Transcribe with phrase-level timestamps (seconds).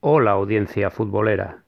[0.00, 1.64] Hola audiencia futbolera.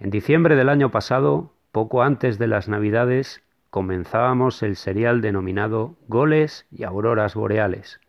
[0.00, 3.40] En diciembre del año pasado, poco antes de las Navidades,
[3.70, 8.00] comenzábamos el serial denominado Goles y Auroras Boreales.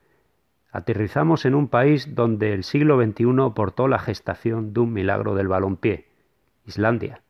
[0.72, 5.48] Aterrizamos en un país donde el siglo XXI portó la gestación de un milagro del
[5.48, 6.08] balompié,
[6.66, 7.22] Islandia,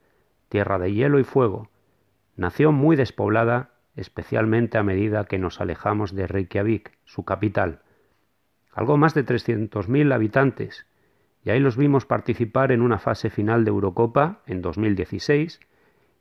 [0.47, 1.67] tierra de hielo y fuego,
[2.37, 7.81] nación muy despoblada, especialmente a medida que nos alejamos de Reykjavik, su capital.
[8.71, 10.87] Algo más de 300.000 habitantes,
[11.47, 15.61] y ahí los vimos participar en una fase final de Eurocopa en 2016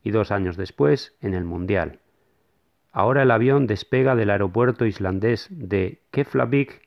[0.05, 1.99] y dos años después en el Mundial.
[2.93, 6.81] Ahora el avión despega del aeropuerto islandés de Keflavik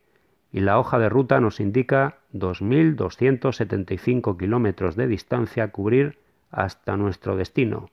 [0.54, 6.18] y la hoja de ruta nos indica 2.275 kilómetros de distancia a cubrir
[6.50, 7.90] hasta nuestro destino,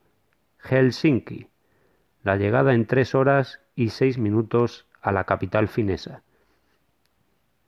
[0.59, 1.49] Helsinki,
[2.23, 6.23] la llegada en tres horas y seis minutos a la capital finesa.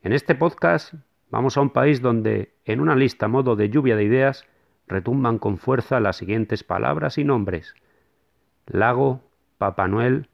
[0.01, 0.95] En este podcast
[1.31, 4.47] Vamos a un país donde, en una lista modo de lluvia de ideas,
[4.87, 7.75] retumban con fuerza las siguientes palabras y nombres.
[8.67, 9.21] Lago,
[9.59, 10.29] Papá Noel,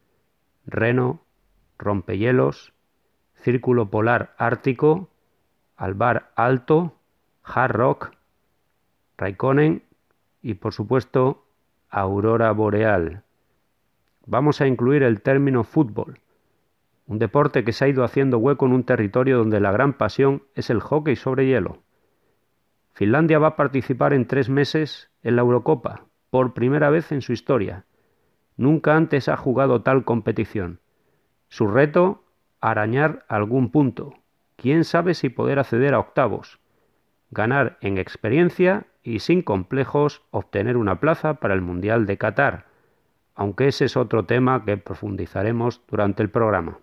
[0.65, 1.21] Reno,
[1.77, 2.73] Rompehielos,
[3.35, 5.09] Círculo Polar Ártico,
[5.75, 6.95] Albar Alto,
[7.43, 8.11] Hard Rock,
[9.17, 9.83] Raikkonen
[10.41, 11.45] y, por supuesto,
[11.89, 13.23] Aurora Boreal.
[14.25, 16.19] Vamos a incluir el término fútbol,
[17.07, 20.43] un deporte que se ha ido haciendo hueco en un territorio donde la gran pasión
[20.55, 21.83] es el hockey sobre hielo.
[22.93, 27.33] Finlandia va a participar en tres meses en la Eurocopa, por primera vez en su
[27.33, 27.85] historia.
[28.57, 30.79] Nunca antes ha jugado tal competición.
[31.49, 32.23] Su reto,
[32.61, 34.13] arañar algún punto.
[34.55, 36.59] Quién sabe si poder acceder a octavos.
[37.31, 42.65] Ganar en experiencia y sin complejos obtener una plaza para el Mundial de Qatar,
[43.35, 46.79] aunque ese es otro tema que profundizaremos durante el programa.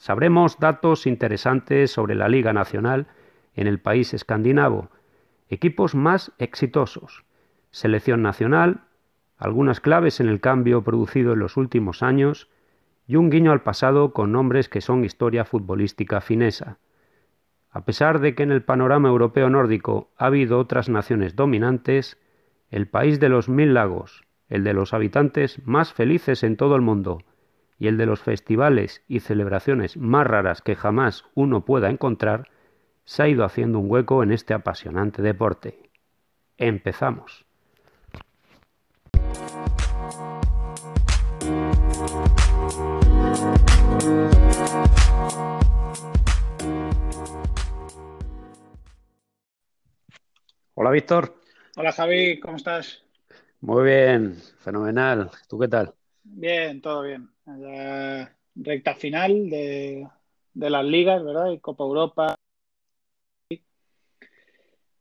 [0.00, 3.06] Sabremos datos interesantes sobre la Liga Nacional
[3.54, 4.88] en el país escandinavo,
[5.50, 7.26] equipos más exitosos,
[7.70, 8.84] selección nacional,
[9.36, 12.48] algunas claves en el cambio producido en los últimos años
[13.06, 16.78] y un guiño al pasado con nombres que son historia futbolística finesa.
[17.70, 22.16] A pesar de que en el panorama europeo nórdico ha habido otras naciones dominantes,
[22.70, 26.80] el país de los mil lagos, el de los habitantes más felices en todo el
[26.80, 27.20] mundo,
[27.80, 32.48] y el de los festivales y celebraciones más raras que jamás uno pueda encontrar,
[33.04, 35.90] se ha ido haciendo un hueco en este apasionante deporte.
[36.58, 37.46] Empezamos.
[50.74, 51.34] Hola Víctor.
[51.76, 53.02] Hola Javi, ¿cómo estás?
[53.62, 55.30] Muy bien, fenomenal.
[55.48, 55.94] ¿Tú qué tal?
[56.22, 57.30] Bien, todo bien.
[58.54, 60.06] Recta final de,
[60.54, 61.50] las ligas, ¿verdad?
[61.50, 62.36] Y Copa Europa.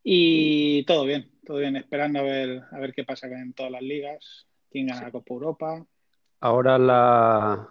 [0.04, 3.82] Y todo bien, todo bien, esperando a ver, a ver qué pasa en todas las
[3.82, 5.86] ligas, quién gana la Copa Europa.
[6.40, 7.70] Ahora la,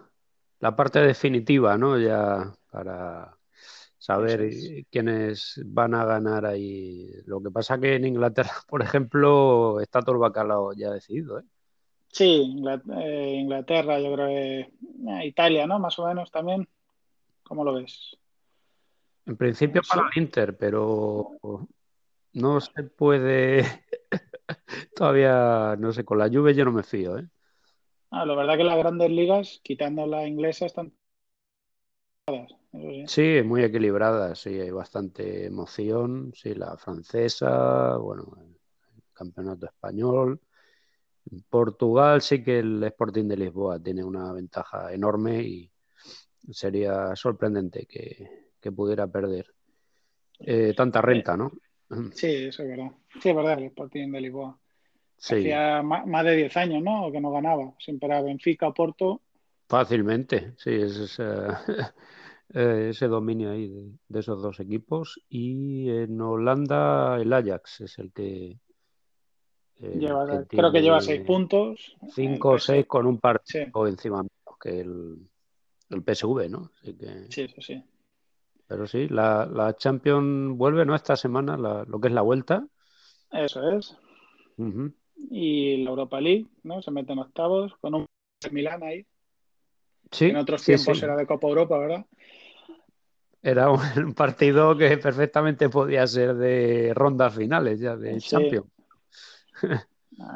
[0.59, 1.97] la parte definitiva, ¿no?
[1.99, 3.37] Ya para
[3.97, 4.51] saber
[4.89, 7.11] quiénes van a ganar ahí.
[7.25, 11.43] Lo que pasa que en Inglaterra, por ejemplo, está todo el bacalao ya decidido, ¿eh?
[12.11, 12.63] Sí,
[12.97, 15.79] eh, Inglaterra, yo creo que eh, Italia, ¿no?
[15.79, 16.67] Más o menos también.
[17.43, 18.17] ¿Cómo lo ves?
[19.25, 21.37] En principio para el Inter, pero
[22.33, 23.63] no se puede.
[24.95, 27.27] Todavía, no sé, con la lluvia yo no me fío, ¿eh?
[28.11, 30.93] Ah, la verdad que las grandes ligas, quitando la inglesa, están.
[33.05, 36.31] Sí, muy equilibradas, sí, hay bastante emoción.
[36.35, 38.55] Sí, la francesa, bueno, el
[39.13, 40.39] campeonato español.
[41.49, 45.71] Portugal sí que el Sporting de Lisboa tiene una ventaja enorme y
[46.51, 49.47] sería sorprendente que, pudiera perder
[50.39, 51.51] eh, tanta renta, ¿no?
[52.13, 52.91] Sí, eso es verdad.
[53.19, 54.59] Sí, es verdad, el Sporting de Lisboa.
[55.17, 57.11] Hacía más de 10 años, ¿no?
[57.11, 57.73] Que no ganaba.
[57.79, 59.21] Siempre era Benfica o Porto.
[59.67, 61.19] Fácilmente, sí, es,
[62.53, 65.19] eh, ese dominio ahí de, de, esos dos equipos.
[65.29, 68.59] Y en Holanda el Ajax es el que,
[69.81, 71.95] eh, creo que lleva seis puntos.
[72.13, 74.25] Cinco o seis con un partido encima
[74.61, 75.17] que el,
[75.89, 76.71] el PSV, ¿no?
[77.29, 77.83] sí, sí, sí.
[78.67, 80.93] Pero sí, la, la Champions vuelve, ¿no?
[80.95, 82.67] Esta semana, lo que es la vuelta.
[83.31, 83.97] Eso es.
[85.17, 86.81] Y la Europa League, ¿no?
[86.81, 88.05] Se mete en octavos con un
[88.51, 89.05] Milán ahí.
[90.11, 90.25] Sí.
[90.25, 92.05] En otros tiempos era de Copa Europa, ¿verdad?
[93.41, 98.67] Era un, partido que perfectamente podía ser de rondas finales ya de Champions.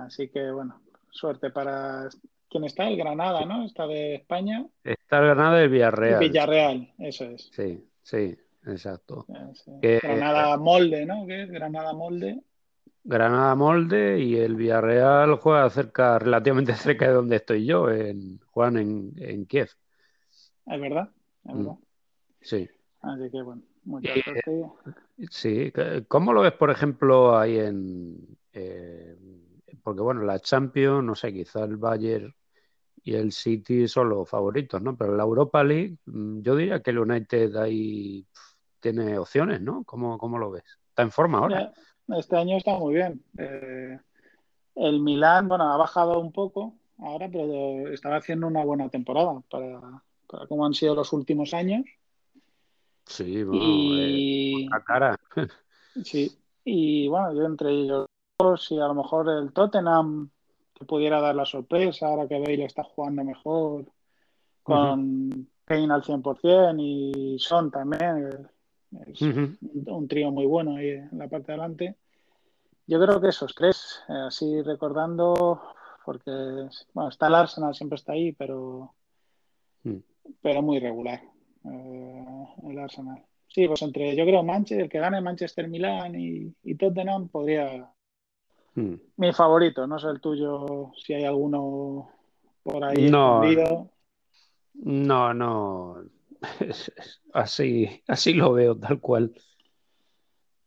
[0.06, 0.82] Así que bueno,
[1.12, 2.10] suerte para
[2.50, 3.66] quién está, el Granada, ¿no?
[3.66, 4.66] Está de España.
[4.84, 6.20] Está el Granada y el Villarreal.
[6.20, 7.50] Villarreal, eso es.
[7.52, 8.38] Sí, sí.
[8.66, 9.26] exacto.
[9.82, 11.26] Granada Molde, ¿no?
[11.26, 12.42] ¿Qué Granada Molde.
[13.04, 18.78] Granada Molde y el Villarreal juega cerca, relativamente cerca de donde estoy yo, en Juan
[18.78, 19.70] en, Kiev.
[20.66, 21.10] Es verdad,
[21.46, 21.74] es verdad.
[21.74, 21.78] Mm.
[22.42, 22.70] Sí.
[23.02, 24.72] Así que bueno, muchas gracias.
[25.30, 25.74] Sí,
[26.08, 28.38] ¿cómo lo ves, por ejemplo, ahí en...
[28.54, 28.93] Eh,
[29.84, 32.34] porque bueno, la Champions, no sé, quizá el Bayern
[33.04, 34.96] y el City son los favoritos, ¿no?
[34.96, 38.26] Pero la Europa League, mm, yo diría que el United ahí
[38.80, 39.84] tiene opciones, ¿no?
[39.84, 40.64] ¿Cómo, cómo lo ves?
[40.90, 41.74] ¿Está en forma ahora?
[42.08, 43.24] Este año está muy bien.
[43.38, 44.00] Eh,
[44.76, 50.04] el Milán, bueno, ha bajado un poco ahora, pero estaba haciendo una buena temporada para,
[50.28, 51.86] para cómo han sido los últimos años.
[53.06, 54.70] Sí, bueno, y...
[54.86, 55.18] cara.
[56.04, 58.08] sí, y bueno, yo entre ellos,
[58.58, 60.30] si a lo mejor el Tottenham
[60.74, 63.86] que pudiera dar la sorpresa, ahora que Bale está jugando mejor,
[64.64, 68.50] con Kane al 100% y Son también,
[69.08, 71.96] es un trío muy bueno ahí en la parte de adelante.
[72.86, 75.62] Yo creo que esos tres, eh, así recordando,
[76.06, 76.32] porque
[76.94, 78.94] bueno, está el Arsenal, siempre está ahí, pero,
[79.84, 79.98] mm.
[80.42, 81.22] pero muy regular.
[81.66, 83.24] Eh, el Arsenal.
[83.48, 87.93] Sí, pues entre, yo creo, Manchester, el que gane Manchester Milán y, y Tottenham podría.
[88.76, 88.96] Hmm.
[89.18, 92.10] Mi favorito, no sé el tuyo, si hay alguno
[92.64, 93.42] por ahí no,
[94.74, 96.04] No, no.
[97.34, 99.34] así, así lo veo, tal cual.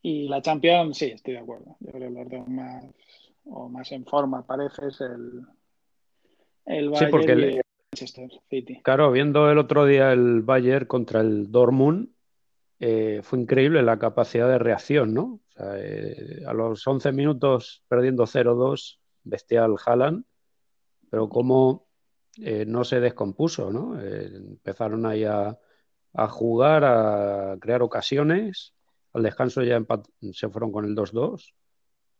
[0.03, 1.77] Y la Champions, sí, estoy de acuerdo.
[1.81, 2.85] Yo creo que los dos más,
[3.47, 5.43] o más en forma, parece, es el,
[6.67, 7.61] el Bayern porque
[8.83, 12.09] Claro, viendo el otro día el Bayern contra el Dortmund,
[12.79, 15.41] eh, fue increíble la capacidad de reacción, ¿no?
[15.59, 20.25] Eh, a los 11 minutos perdiendo 0-2, bestial Haaland,
[21.11, 21.89] pero cómo
[22.39, 23.99] eh, no se descompuso, ¿no?
[24.01, 25.59] empezaron ahí a,
[26.29, 28.75] jugar, a crear ocasiones,
[29.13, 29.83] al descanso ya
[30.33, 31.55] se fueron con el 2-2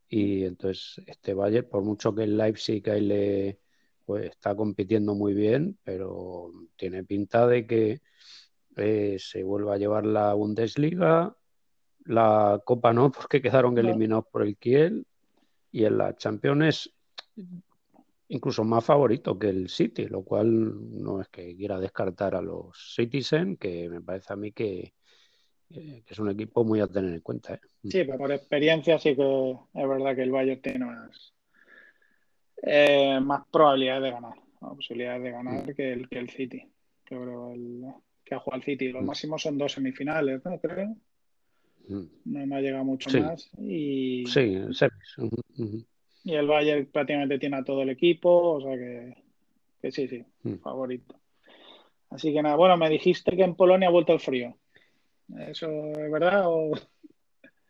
[0.09, 3.61] y entonces este Bayern, por mucho que el Leipzig ahí le
[4.05, 8.01] pues está compitiendo muy bien, pero tiene pinta de que
[8.77, 11.35] eh, se vuelva a llevar la Bundesliga,
[12.05, 15.07] la Copa no, porque quedaron eliminados por el Kiel,
[15.73, 16.91] y en la Champions
[18.29, 22.95] incluso más favorito que el City, lo cual no es que quiera descartar a los
[22.95, 24.95] Citizen, que me parece a mí que,
[25.71, 27.55] eh, es un equipo muy a tener en cuenta.
[27.55, 27.61] ¿eh?
[27.85, 31.35] Sí, pero por experiencia sí que es verdad que el Bayern tiene más,
[32.63, 35.75] eh, más probabilidades de ganar, posibilidades de ganar mm.
[35.75, 36.73] que, el, que el City.
[37.09, 37.85] Yo creo el,
[38.27, 38.89] que ha jugado el City.
[38.89, 39.07] Los mm.
[39.07, 40.59] máximos son dos semifinales, ¿no?
[40.59, 40.97] Creo.
[41.89, 42.05] Mm.
[42.25, 43.49] No me ha llegado mucho más.
[43.59, 44.59] Y, sí,
[46.25, 49.15] y el Bayern prácticamente tiene a todo el equipo, o sea que,
[49.81, 50.25] que sí, sí,
[50.61, 51.15] favorito.
[52.11, 54.57] Así que nada, bueno, me dijiste que en Polonia ha vuelto el frío.
[55.39, 56.43] ¿Eso es verdad?
[56.47, 56.73] O...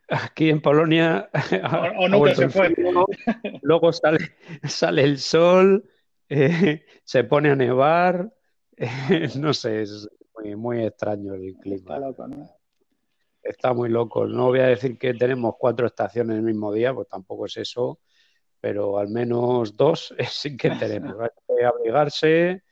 [0.08, 1.28] Aquí en Polonia.
[1.98, 2.74] O, nunca se fue.
[3.60, 4.18] luego sale,
[4.64, 5.84] sale el sol,
[6.30, 8.32] eh, se pone a nevar.
[8.78, 10.06] Eh, no sé, es
[10.46, 11.94] muy, muy extraño el clima.
[11.94, 12.50] Está loco, ¿no?
[13.42, 14.26] Está muy loco.
[14.26, 18.00] No voy a decir que tenemos cuatro estaciones el mismo día, pues tampoco es eso,
[18.60, 21.16] pero al menos dos sí que tenemos.
[21.20, 22.62] Hay que abrigarse,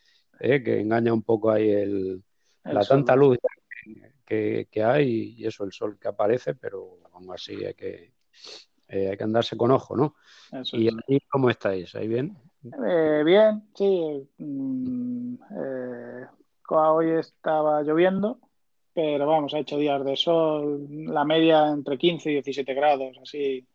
[0.41, 2.25] eh, que engaña un poco ahí el,
[2.65, 3.38] la tanta luz
[4.25, 8.15] que, hay y eso, el sol que aparece, pero aún así hay que,
[8.88, 10.16] eh, hay que andarse con ojo, ¿no?
[10.73, 11.95] ¿Y ahí cómo estáis?
[11.95, 12.37] ¿Ahí bien?
[12.64, 14.28] Eh, bien, sí.
[14.38, 15.37] Mm,
[16.68, 18.38] hoy estaba lloviendo,
[18.92, 23.66] pero vamos, ha hecho días de sol, la media entre 15 y 17 grados, así.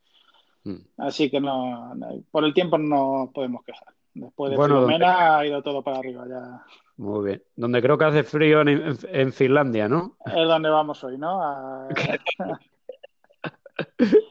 [0.64, 0.78] Mm.
[0.98, 1.94] Así que no,
[2.32, 3.94] por el tiempo no podemos quejar.
[4.14, 6.64] Después de bueno, ha ido todo para arriba ya.
[6.98, 7.44] Muy bien.
[7.56, 10.18] Donde creo que hace frío en, Finlandia, ¿no?
[10.26, 11.88] Es donde vamos hoy, ¿no?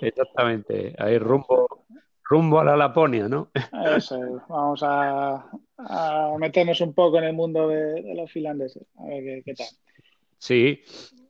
[0.01, 0.95] Exactamente.
[0.99, 1.87] Ahí rumbo,
[2.29, 3.51] rumbo a la Laponia, ¿no?
[3.97, 4.19] Eso
[4.49, 5.51] Vamos a,
[6.39, 8.87] meternos un poco en el mundo de, los finlandeses.
[8.99, 9.67] A ver qué, tal.
[10.37, 10.83] Sí,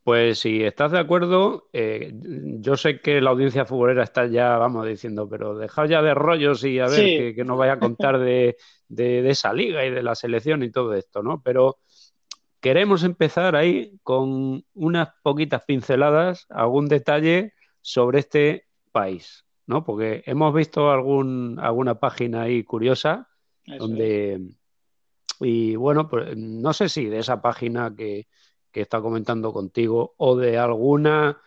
[0.02, 4.86] pues si estás de acuerdo, eh, yo sé que la audiencia futbolera está ya, vamos
[4.86, 8.56] diciendo, pero dejad ya de rollos y a ver que, nos vaya a contar de,
[8.88, 11.42] de, esa liga y de la selección y todo esto, ¿no?
[11.42, 11.78] Pero
[12.60, 17.52] queremos empezar ahí con unas poquitas pinceladas, algún detalle
[17.82, 19.84] sobre este país, ¿no?
[19.84, 23.28] Porque hemos visto algún, alguna página ahí curiosa
[23.64, 24.40] donde...
[25.40, 28.26] Y bueno, pues no sé si de esa página que,
[28.72, 31.40] que está comentando contigo o de alguna,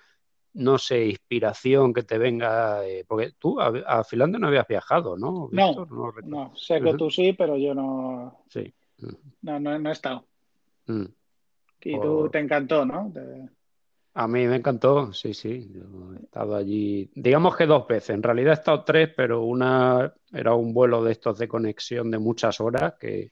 [0.53, 5.49] no sé, inspiración que te venga, porque tú a, Finlandia no habías viajado, ¿no?
[5.51, 5.85] No,
[6.23, 8.45] no, sé que tú sí, pero yo no.
[8.47, 8.73] Sí.
[9.41, 10.23] No, no, he estado.
[10.85, 11.05] Mm.
[11.81, 13.11] Y tú te encantó, ¿no?
[14.13, 15.71] A mí me encantó, sí, sí.
[15.73, 18.11] Yo he estado allí, digamos que dos veces.
[18.11, 22.19] En realidad he estado tres, pero una era un vuelo de estos de conexión de
[22.19, 23.31] muchas horas que,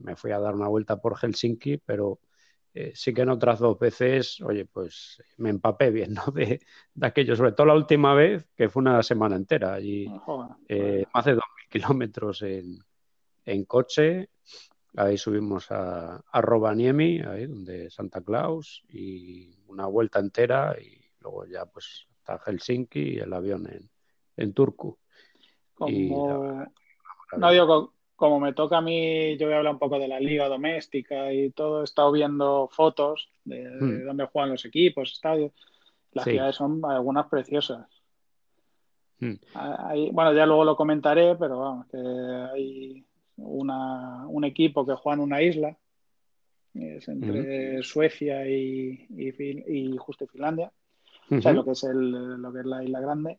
[0.00, 2.20] me fui a dar una vuelta por Helsinki, pero
[2.74, 6.24] eh, sí que en otras dos veces, oye, pues me empapé bien, ¿no?
[6.32, 6.60] De,
[7.00, 10.06] aquello, sobre todo la última vez, que fue una semana entera allí,
[10.68, 12.78] eh, más de 2.000 kilómetros en,
[13.46, 14.28] en coche
[14.96, 21.46] Ahí subimos a, a Rovaniemi, ahí donde Santa Claus, y una vuelta entera y luego
[21.46, 23.88] ya pues hasta Helsinki y el avión en,
[24.36, 24.98] en Turku.
[25.74, 26.66] Como...
[27.36, 30.18] no digo, como me toca a mí, yo voy a hablar un poco de la
[30.18, 34.06] liga doméstica y todo, he estado viendo fotos de, hmm.
[34.06, 35.52] dónde juegan los equipos, estadios.
[36.10, 37.86] Las ciudades son algunas preciosas.
[39.20, 39.34] Hmm.
[40.12, 43.06] bueno, ya luego lo comentaré, pero vamos, que hay
[43.36, 45.76] una, un equipo que juega en una isla,
[46.78, 50.72] es entre Suecia y, y, justo Finlandia,
[51.30, 53.38] o sea, lo que es, el, lo que es la isla grande.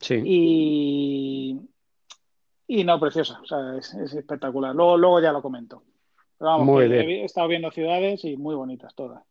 [0.00, 0.22] Sí.
[0.24, 1.60] Y,
[2.66, 4.74] y no, preciosa, o sea, es, espectacular.
[4.74, 5.82] Luego, luego ya lo comento.
[6.38, 9.22] Pero vamos, he, estado viendo ciudades y muy bonitas todas.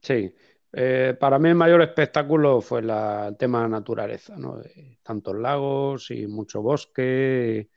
[0.00, 0.34] Sí,
[0.72, 4.60] eh, para mí el mayor espectáculo fue el tema de la naturaleza, ¿no?
[5.02, 7.68] tantos lagos y mucho bosque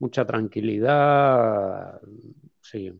[0.00, 2.00] mucha tranquilidad.
[2.60, 2.92] Sí.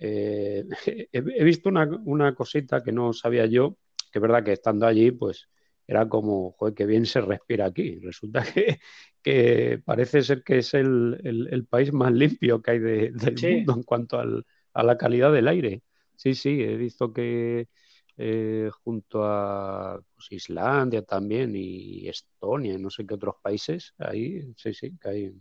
[0.00, 0.64] Eh,
[1.12, 3.76] he, visto una, cosita que no sabía yo,
[4.12, 5.48] que es verdad que estando allí, pues
[5.86, 7.98] era como, joder, qué bien se respira aquí.
[8.00, 8.78] Resulta que,
[9.84, 14.82] parece ser que es el, país más limpio que hay del mundo en cuanto a
[14.82, 15.82] la calidad del aire.
[16.14, 17.68] Sí, sí, he visto que
[18.16, 24.52] eh, junto a pues, Islandia también y Estonia y no sé qué otros países, ahí
[24.56, 25.32] sí, sí, que hay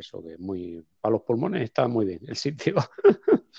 [0.00, 2.74] eso que muy para los pulmones está muy bien el sitio.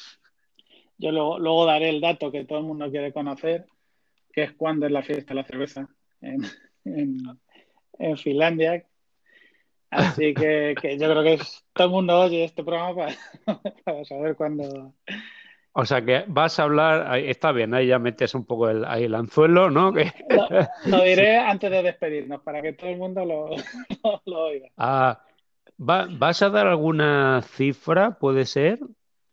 [0.98, 3.66] Yo luego, daré el dato que todo el mundo quiere conocer,
[4.32, 5.90] que es cuando es la fiesta de la cerveza
[6.22, 6.44] en,
[6.86, 8.86] en, Finlandia.
[9.90, 11.40] Así que, yo creo que
[11.74, 13.16] todo el mundo oye este programa
[13.84, 14.94] para, saber cuándo,
[15.74, 19.06] o sea que vas a hablar, está bien, ahí ya metes un poco el, ahí
[19.06, 19.94] el anzuelo, ¿no?
[19.94, 20.12] Que...
[20.86, 23.50] Lo, diré antes de despedirnos, para que todo el mundo lo,
[24.26, 24.70] lo oiga.
[24.78, 25.24] Ah,
[25.84, 28.78] ¿Vas a dar alguna cifra, puede ser?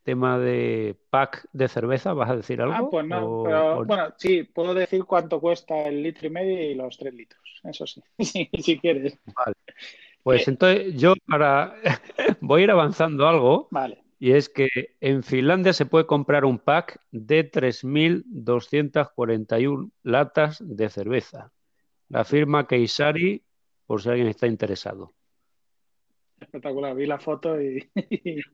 [0.03, 2.75] Tema de pack de cerveza, ¿vas a decir algo?
[2.75, 6.75] Ah, pues no, pero bueno, sí, puedo decir cuánto cuesta el litro y medio y
[6.75, 8.03] los tres litros, eso sí,
[8.63, 9.19] si quieres.
[9.27, 9.57] Vale.
[10.23, 11.75] Pues eh, entonces yo para
[12.41, 13.69] voy a ir avanzando algo.
[13.71, 14.03] Vale.
[14.19, 21.53] Y es que en Finlandia se puede comprar un pack de 3.241 latas de cerveza.
[22.09, 23.45] La firma Keisari,
[23.85, 25.13] por si alguien está interesado
[26.41, 26.95] espectacular.
[26.95, 27.85] Vi la foto y.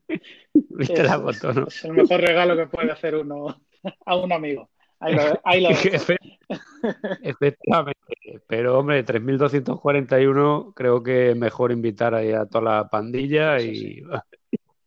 [0.55, 1.67] Viste la foto, ¿no?
[1.67, 3.61] Es el mejor regalo que puede hacer uno
[4.07, 4.71] a un amigo.
[5.01, 5.67] Ahí lo, ahí
[7.23, 8.01] Efectivamente.
[8.47, 14.03] Pero, hombre, 3.241 creo que es mejor invitar ahí a toda la pandilla y,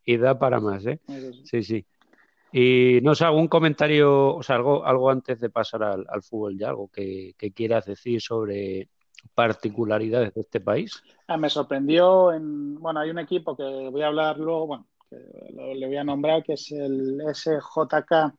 [0.06, 1.00] y da para más, ¿eh?
[1.44, 1.86] Sí, sí.
[2.52, 6.70] Y no sé, algún comentario, o sea, algo, algo antes de pasar al, fútbol ya,
[6.70, 8.90] algo que, que quieras decir sobre
[9.34, 11.04] particularidades de este país?
[11.28, 15.16] Ah, me sorprendió, en, bueno, hay un equipo que voy a hablar luego, bueno, que
[15.76, 18.34] le voy a nombrar, que es el SJK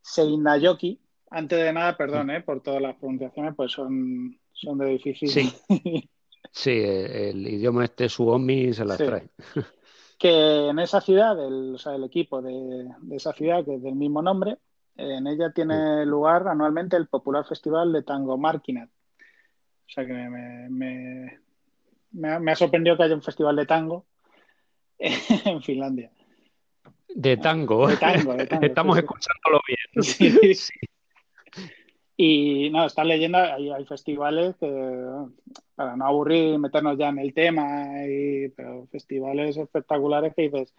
[0.00, 0.98] Seinayoki.
[1.30, 5.28] Antes de nada, perdón eh, por todas las pronunciaciones, pues son, son de difícil.
[5.28, 5.52] Sí,
[6.50, 9.28] sí el, idioma este Suomi se las trae.
[10.18, 12.52] Que en esa ciudad, el, o sea, el equipo de,
[13.00, 14.56] de, esa ciudad, que es del mismo nombre,
[14.94, 18.88] en ella tiene lugar anualmente el popular festival de tango Markinat
[19.86, 21.38] o sea que me,
[22.12, 24.06] me, ha, sorprendido que haya un festival de tango
[24.98, 26.10] en Finlandia.
[27.14, 27.88] De tango.
[27.88, 29.78] De tango, Estamos escuchándolo bien.
[30.54, 30.72] Sí,
[32.16, 34.66] Y no, está leyendo, hay, hay, festivales que,
[35.74, 40.72] para no aburrir, meternos ya en el tema, y, pero festivales espectaculares que dices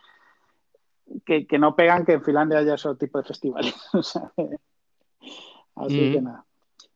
[1.25, 3.75] que, que, no pegan que en Finlandia haya ese tipo de festivales.
[5.75, 6.23] así que mm.
[6.23, 6.45] nada.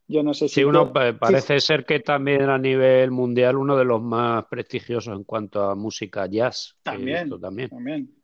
[0.07, 0.55] Yo no sé si.
[0.55, 5.25] Sí, uno parece ser que también a nivel mundial uno de los más prestigiosos en
[5.25, 6.77] cuanto a música jazz.
[6.81, 7.29] También.
[7.39, 8.15] también.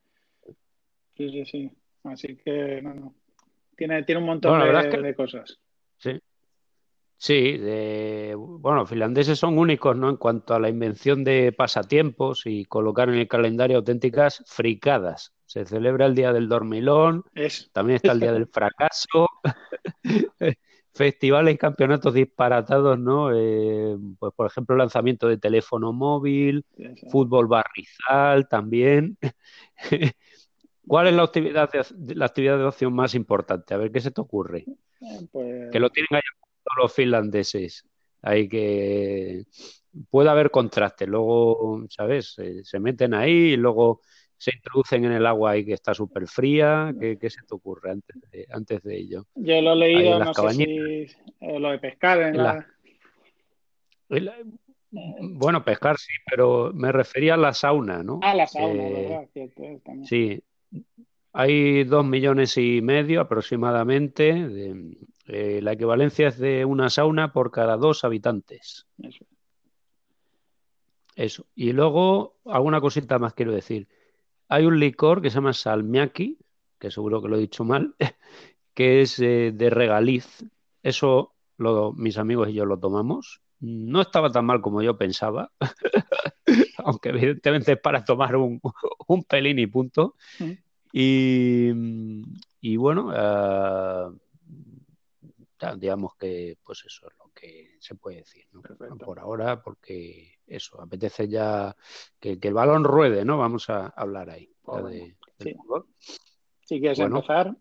[1.15, 1.71] Sí, sí, sí.
[2.03, 3.13] Así que, no,
[3.75, 5.59] Tiene, tiene un montón de, cosas.
[5.97, 6.19] Sí.
[7.17, 7.57] Sí,
[8.35, 10.09] bueno, finlandeses son únicos, ¿no?
[10.09, 15.33] En cuanto a la invención de pasatiempos y colocar en el calendario auténticas fricadas.
[15.45, 17.23] Se celebra el día del dormilón,
[17.71, 19.29] también está el día del fracaso.
[20.93, 23.31] festivales campeonatos disparatados, ¿no?
[23.33, 26.65] Eh, pues por ejemplo, lanzamiento de teléfono móvil,
[27.09, 29.17] fútbol barrizal también.
[30.87, 33.73] ¿Cuál es la actividad, de, la actividad de ocio más importante?
[33.73, 34.65] A ver, ¿qué se te ocurre?
[35.31, 35.71] Pues...
[35.71, 36.21] Que lo tienen ahí
[36.77, 37.85] los finlandeses.
[38.21, 39.45] Hay que.
[40.09, 41.05] Puede haber contraste.
[41.05, 42.35] Luego, ¿sabes?
[42.63, 44.01] Se, meten ahí y luego
[44.43, 46.93] se introducen en el agua y que está súper fría.
[46.99, 49.25] ¿Qué, ¿Qué, se te ocurre antes de, antes de ello?
[49.35, 51.07] Yo lo he leído, no sé si
[51.39, 52.67] lo de pescar en la...
[54.91, 58.19] Bueno, pescar sí, pero me refería a la sauna, ¿no?
[58.21, 59.29] Ah, la sauna, ¿verdad?
[60.03, 60.43] Sí,
[61.31, 64.33] hay dos millones y medio aproximadamente.
[64.33, 64.97] De,
[65.27, 68.87] eh, la equivalencia es de una sauna por cada dos habitantes.
[69.01, 69.25] Eso.
[71.15, 71.45] Eso.
[71.55, 73.87] Y luego, alguna cosita más quiero decir.
[74.49, 76.37] Hay un licor que se llama salmiaki,
[76.79, 77.95] que seguro que lo he dicho mal,
[78.73, 80.45] que es eh, de regaliz.
[80.81, 83.41] Eso lo, mis amigos y yo lo tomamos.
[83.59, 85.51] No estaba tan mal como yo pensaba,
[86.77, 88.59] aunque evidentemente es para tomar un,
[89.07, 90.15] un pelín y punto.
[90.39, 90.51] Mm.
[90.95, 94.15] Y, bueno, uh,
[95.77, 98.45] digamos que pues eso es lo que se puede decir
[99.03, 101.75] por ahora, porque eso, apetece ya
[102.19, 103.37] que, el balón ruede, ¿no?
[103.37, 104.49] Vamos a hablar ahí.
[104.89, 105.55] de, sí.
[106.61, 107.55] Si quieres empezar.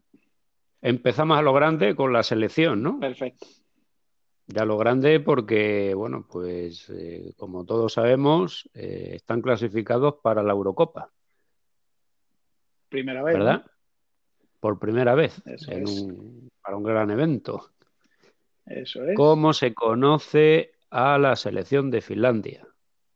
[0.81, 2.99] Empezamos a lo grande con la selección, ¿no?
[2.99, 3.47] Perfecto.
[4.47, 10.52] Ya lo grande porque, bueno, pues eh, como todos sabemos, eh, están clasificados para la
[10.52, 11.11] Eurocopa.
[12.88, 13.35] Primera vez.
[13.35, 13.64] ¿Verdad?
[14.61, 15.43] Por primera vez
[16.62, 17.72] para un gran evento.
[19.17, 22.67] ¿Cómo se conoce a la selección de Finlandia?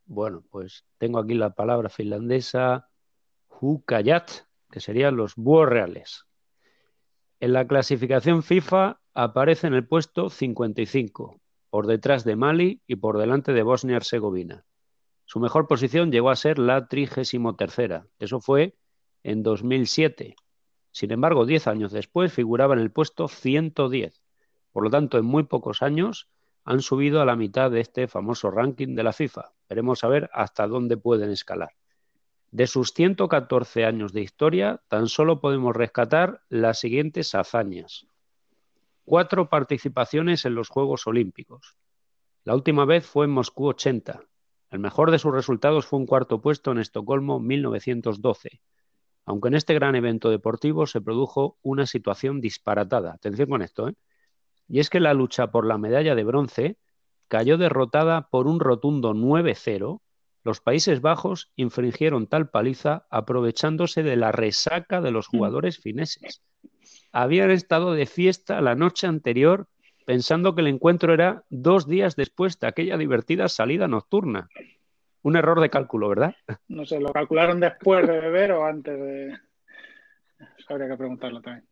[0.05, 2.89] Bueno, pues tengo aquí la palabra finlandesa
[3.49, 4.31] Hukayat,
[4.71, 6.25] que serían los búhos reales.
[7.39, 13.17] En la clasificación FIFA aparece en el puesto 55, por detrás de Mali y por
[13.17, 14.65] delante de Bosnia-Herzegovina.
[15.25, 18.01] Su mejor posición llegó a ser la 33.
[18.19, 18.75] Eso fue
[19.23, 20.35] en 2007.
[20.91, 24.21] Sin embargo, 10 años después figuraba en el puesto 110.
[24.77, 26.29] Por lo tanto, en muy pocos años
[26.63, 29.53] han subido a la mitad de este famoso ranking de la FIFA.
[29.67, 31.71] Veremos a ver hasta dónde pueden escalar.
[32.51, 38.05] De sus 114 años de historia, tan solo podemos rescatar las siguientes hazañas.
[39.03, 41.75] Cuatro participaciones en los Juegos Olímpicos.
[42.43, 44.25] La última vez fue en Moscú 80.
[44.69, 48.61] El mejor de sus resultados fue un cuarto puesto en Estocolmo 1912
[49.27, 53.11] aunque en este gran evento deportivo se produjo una situación disparatada.
[53.11, 53.93] Atención con esto, ¿eh?
[54.67, 56.77] Y es que la lucha por la medalla de bronce
[57.27, 60.01] cayó derrotada por un rotundo 9-0.
[60.43, 65.31] Los Países Bajos infringieron tal paliza aprovechándose de la resaca de los mm.
[65.31, 66.41] jugadores fineses.
[67.11, 69.67] Habían estado de fiesta la noche anterior
[70.05, 74.47] pensando que el encuentro era dos días después de aquella divertida salida nocturna.
[75.21, 76.35] Un error de cálculo, ¿verdad?
[76.69, 79.37] No sé, ¿lo calcularon después de beber o antes de...?
[80.69, 81.67] Habría que preguntarlo también.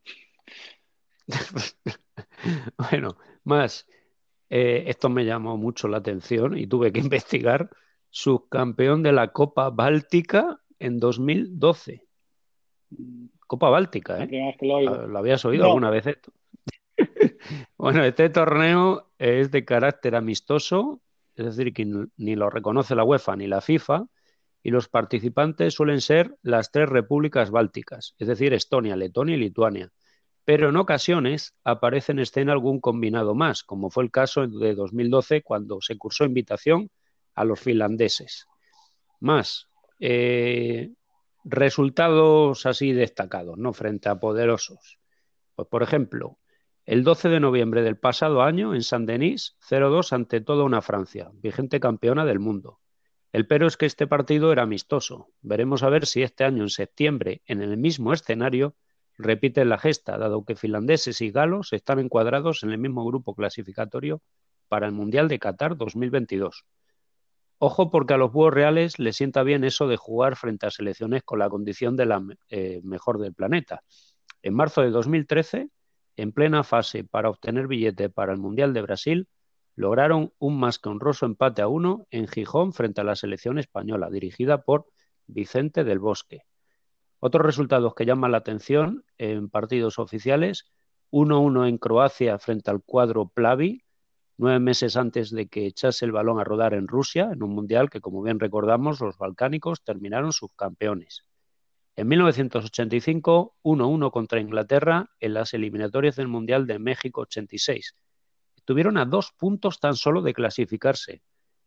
[2.90, 3.86] bueno, más,
[4.50, 7.70] eh, esto me llamó mucho la atención y tuve que investigar.
[8.08, 12.02] Subcampeón de la Copa Báltica en 2012.
[13.46, 14.56] Copa Báltica, ¿eh?
[14.62, 16.32] lo, habías oído alguna vez esto?
[17.76, 21.02] bueno, este torneo es de carácter amistoso
[21.36, 21.84] es decir, que
[22.16, 24.06] ni lo reconoce la UEFA ni la FIFA,
[24.62, 29.92] y los participantes suelen ser las tres repúblicas bálticas, es decir, Estonia, Letonia y Lituania.
[30.46, 35.42] Pero en ocasiones aparece en escena algún combinado más, como fue el caso de 2012
[35.42, 36.88] cuando se cursó invitación
[37.34, 38.46] a los finlandeses.
[39.18, 40.92] Más, eh,
[41.42, 43.72] resultados así destacados, ¿no?
[43.72, 45.00] Frente a poderosos.
[45.56, 46.38] Pues, por ejemplo,
[46.84, 51.80] el 12 de noviembre del pasado año, en Saint-Denis, 0-2 ante toda una Francia, vigente
[51.80, 52.78] campeona del mundo.
[53.32, 55.26] El pero es que este partido era amistoso.
[55.42, 58.76] Veremos a ver si este año, en septiembre, en el mismo escenario,
[59.18, 64.22] repiten la gesta, dado que finlandeses y galos están encuadrados en el mismo grupo clasificatorio
[64.68, 66.64] para el Mundial de Qatar 2022.
[67.58, 71.22] Ojo porque a los búhos reales les sienta bien eso de jugar frente a selecciones
[71.22, 73.82] con la condición de la eh, mejor del planeta.
[74.42, 75.70] En marzo de 2013,
[76.16, 79.28] en plena fase para obtener billete para el Mundial de Brasil,
[79.74, 84.10] lograron un más que honroso empate a uno en Gijón frente a la selección española,
[84.10, 84.86] dirigida por
[85.26, 86.42] Vicente del Bosque.
[87.26, 90.70] Otros resultados que llaman la atención en partidos oficiales,
[91.10, 93.82] 1-1 en Croacia frente al cuadro Plavi,
[94.38, 97.90] nueve meses antes de que echase el balón a rodar en Rusia, en un mundial
[97.90, 101.24] que, como bien recordamos, los balcánicos terminaron subcampeones.
[101.96, 107.96] En 1985, 1-1 contra Inglaterra en las eliminatorias del Mundial de México 86.
[108.54, 111.22] Estuvieron a dos puntos tan solo de clasificarse.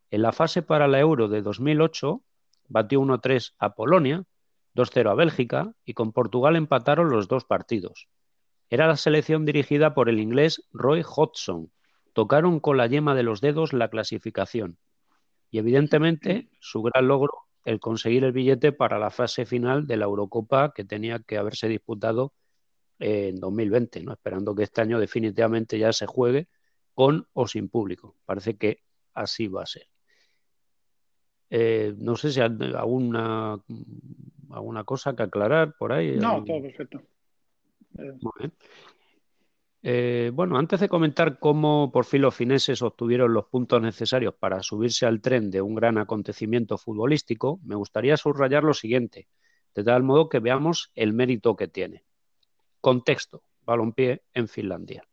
[0.09, 2.23] En la fase para la Euro de 2008,
[2.69, 4.23] batió 1-3 a Polonia,
[4.75, 8.07] 2-0 a Bélgica y con Portugal empataron los dos partidos.
[8.69, 11.71] Era la selección dirigida por el inglés Roy Hodgson.
[12.13, 14.77] Tocaron con la yema de los dedos la clasificación.
[15.49, 17.33] Y evidentemente su gran logro,
[17.65, 21.67] el conseguir el billete para la fase final de la Eurocopa que tenía que haberse
[21.67, 22.33] disputado
[22.99, 24.13] en 2020, ¿no?
[24.13, 26.47] esperando que este año definitivamente ya se juegue
[26.93, 28.15] con o sin público.
[28.25, 29.87] Parece que así va a ser.
[31.49, 33.57] Eh, no sé si alguna,
[34.51, 36.17] alguna cosa que aclarar por ahí.
[36.17, 37.01] No, todo perfecto.
[39.81, 44.61] Eh, bueno, antes de comentar cómo por fin los fineses obtuvieron los puntos necesarios para
[44.61, 49.29] subirse al tren de un gran acontecimiento futbolístico, me gustaría subrayar lo siguiente,
[49.75, 52.03] de tal modo que veamos el mérito que tiene.
[52.81, 55.07] Contexto, balompié en Finlandia.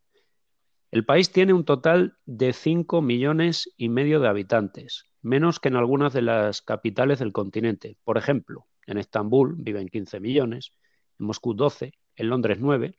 [0.90, 5.77] El país tiene un total de 5 millones y medio de habitantes, menos que en
[5.77, 7.99] algunas de las capitales del continente.
[8.05, 10.72] Por ejemplo, en Estambul viven 15 millones,
[11.18, 12.99] en Moscú 12, en Londres 9.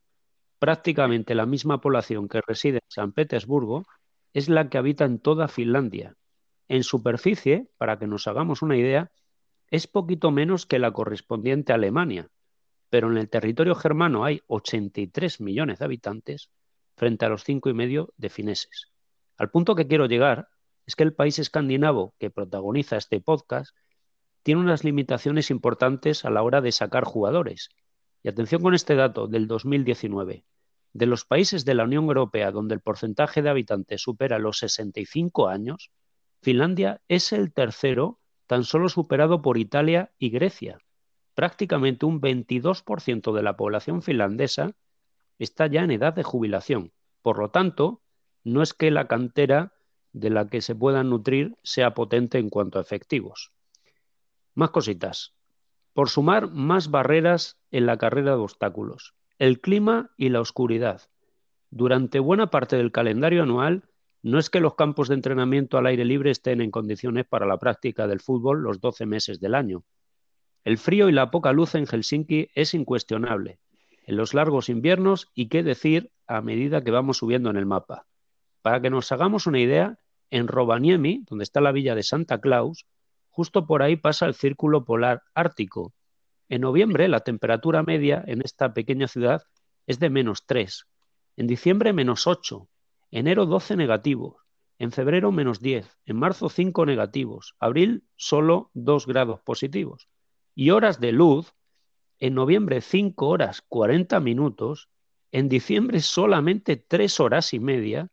[0.60, 3.86] Prácticamente la misma población que reside en San Petersburgo
[4.34, 6.16] es la que habita en toda Finlandia.
[6.68, 9.12] En superficie, para que nos hagamos una idea,
[9.70, 12.30] es poquito menos que la correspondiente a Alemania,
[12.90, 16.50] pero en el territorio germano hay 83 millones de habitantes
[16.96, 18.92] frente a los cinco y medio de fineses.
[19.38, 20.48] Al punto que quiero llegar
[20.86, 23.76] es que el país escandinavo que protagoniza este podcast
[24.44, 27.70] tiene unas limitaciones importantes a la hora de sacar jugadores.
[28.24, 30.46] Y atención con este dato del 2019.
[30.94, 35.48] De los países de la Unión Europea donde el porcentaje de habitantes supera los 65
[35.48, 35.92] años,
[36.42, 40.80] Finlandia es el tercero, tan solo superado por Italia y Grecia
[41.38, 44.72] prácticamente un 22% de la población finlandesa
[45.38, 46.94] está ya en edad de jubilación.
[47.22, 48.02] Por lo tanto,
[48.44, 49.76] no es que la cantera
[50.14, 53.52] de la que se puedan nutrir sea potente en cuanto a efectivos.
[54.58, 55.36] Más cositas.
[55.94, 59.14] Por sumar más barreras en la carrera de obstáculos.
[59.38, 61.04] El clima y la oscuridad.
[61.70, 63.84] Durante buena parte del calendario anual,
[64.24, 67.60] no es que los campos de entrenamiento al aire libre estén en condiciones para la
[67.60, 69.84] práctica del fútbol los 12 meses del año.
[70.64, 73.60] El frío y la poca luz en Helsinki es incuestionable.
[74.08, 78.08] En los largos inviernos y qué decir a medida que vamos subiendo en el mapa.
[78.64, 80.00] Para que nos hagamos una idea,
[80.32, 82.88] en Rovaniemi, donde está la villa de Santa Claus,
[83.38, 85.94] justo por ahí pasa el círculo polar ártico.
[86.50, 89.44] En noviembre la temperatura media en esta pequeña ciudad
[89.86, 90.88] es de menos 3,
[91.36, 92.68] en diciembre menos 8,
[93.12, 94.38] enero 12 negativos,
[94.80, 100.10] en febrero menos 10, en marzo 5 negativos, abril solo 2 grados positivos.
[100.56, 101.54] Y horas de luz,
[102.18, 104.90] en noviembre 5 horas 40 minutos,
[105.32, 108.10] en diciembre solamente 3 horas y media,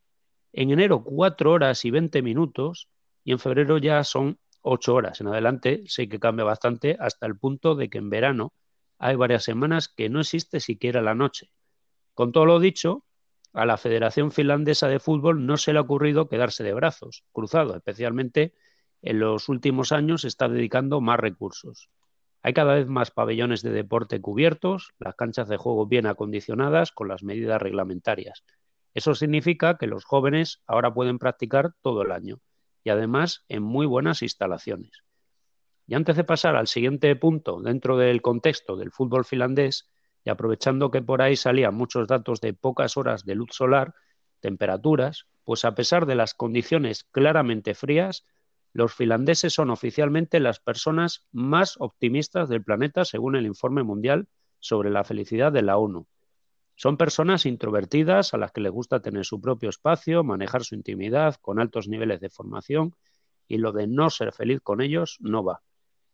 [0.52, 2.90] en enero 4 horas y 20 minutos.
[3.26, 5.20] Y en febrero ya son 8 horas.
[5.20, 8.52] En adelante sé que cambia bastante hasta el punto de que en verano
[8.98, 11.50] hay varias semanas que no existe siquiera la noche.
[12.14, 13.04] Con todo lo dicho,
[13.52, 17.76] a la Federación Finlandesa de Fútbol no se le ha ocurrido quedarse de brazos cruzados,
[17.76, 18.54] especialmente
[19.02, 21.90] en los últimos años está dedicando más recursos.
[22.42, 27.08] Hay cada vez más pabellones de deporte cubiertos, las canchas de juego bien acondicionadas con
[27.08, 28.44] las medidas reglamentarias.
[28.94, 32.40] Eso significa que los jóvenes ahora pueden practicar todo el año
[32.84, 35.02] y además en muy buenas instalaciones.
[35.86, 39.90] Y antes de pasar al siguiente punto dentro del contexto del fútbol finlandés,
[40.24, 43.94] y aprovechando que por ahí salían muchos datos de pocas horas de luz solar,
[44.40, 48.24] temperaturas, pues a pesar de las condiciones claramente frías,
[48.72, 54.90] los finlandeses son oficialmente las personas más optimistas del planeta según el informe mundial sobre
[54.90, 56.06] la felicidad de la ONU.
[56.76, 61.36] Son personas introvertidas a las que les gusta tener su propio espacio, manejar su intimidad,
[61.40, 62.94] con altos niveles de formación,
[63.46, 65.62] y lo de no ser feliz con ellos no va.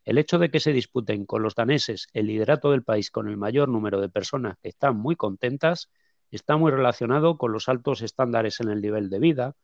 [0.05, 3.37] El hecho de que se disputen con los daneses el liderato del país con el
[3.37, 5.91] mayor número de personas que están muy contentas
[6.31, 9.57] está muy relacionado con los altos estándares en el nivel de vida,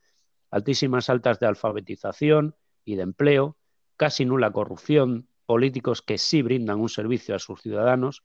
[0.50, 2.54] altísimas altas de alfabetización,
[2.86, 3.58] y de empleo,
[3.96, 8.22] casi nula corrupción, políticos que sí brindan un servicio a sus ciudadanos,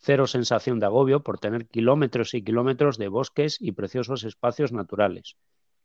[0.00, 5.36] cero sensación de agobio por tener kilómetros y kilómetros de bosques y preciosos espacios naturales.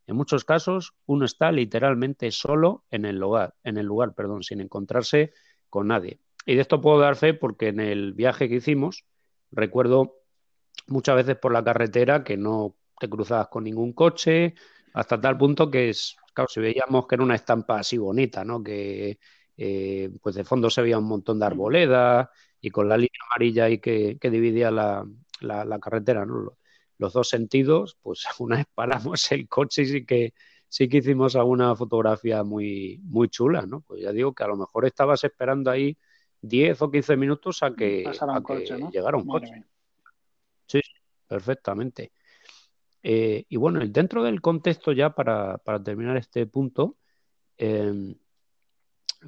[0.07, 4.61] En muchos casos, uno está literalmente solo en el lugar, en el lugar, perdón, sin
[4.61, 5.33] encontrarse
[5.69, 6.19] con nadie.
[6.45, 9.05] Y de esto puedo dar fe porque en el viaje que hicimos,
[9.51, 10.21] recuerdo
[10.87, 14.53] muchas veces por la carretera que no te cruzabas con ningún coche,
[14.93, 18.63] hasta tal punto que es, claro, si veíamos que era una estampa así bonita, ¿no?
[18.63, 19.19] Que
[19.57, 22.29] eh, pues de fondo se veía un montón de arboledas
[22.65, 25.05] y con la línea amarilla ahí que, dividía la,
[25.79, 26.57] carretera, ¿no?
[26.97, 30.33] Los dos sentidos, pues una vez paramos el coche y sí que
[30.67, 33.81] sí que hicimos alguna fotografía muy, muy chula, ¿no?
[33.81, 35.95] Pues ya digo que a lo mejor estabas esperando ahí
[36.41, 38.03] 10 o 15 minutos a que,
[38.91, 39.63] llegara un coche.
[40.65, 40.81] Sí,
[41.27, 42.13] perfectamente.
[43.03, 46.97] Eh, y bueno, dentro del contexto ya para, terminar este punto,
[47.57, 48.15] em,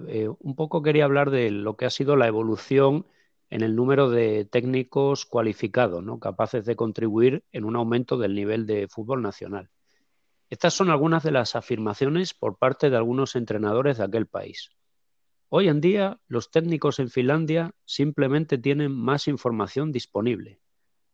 [0.08, 3.06] eh, un poco quería hablar de lo que ha sido la evolución
[3.50, 6.20] en el número de técnicos cualificados, ¿no?
[6.20, 9.70] capaces de contribuir en un aumento del nivel de fútbol nacional.
[10.50, 14.70] Estas son algunas de las afirmaciones por parte de algunos entrenadores de aquel país.
[15.50, 20.60] Hoy en día, los técnicos en Finlandia simplemente tienen más información disponible,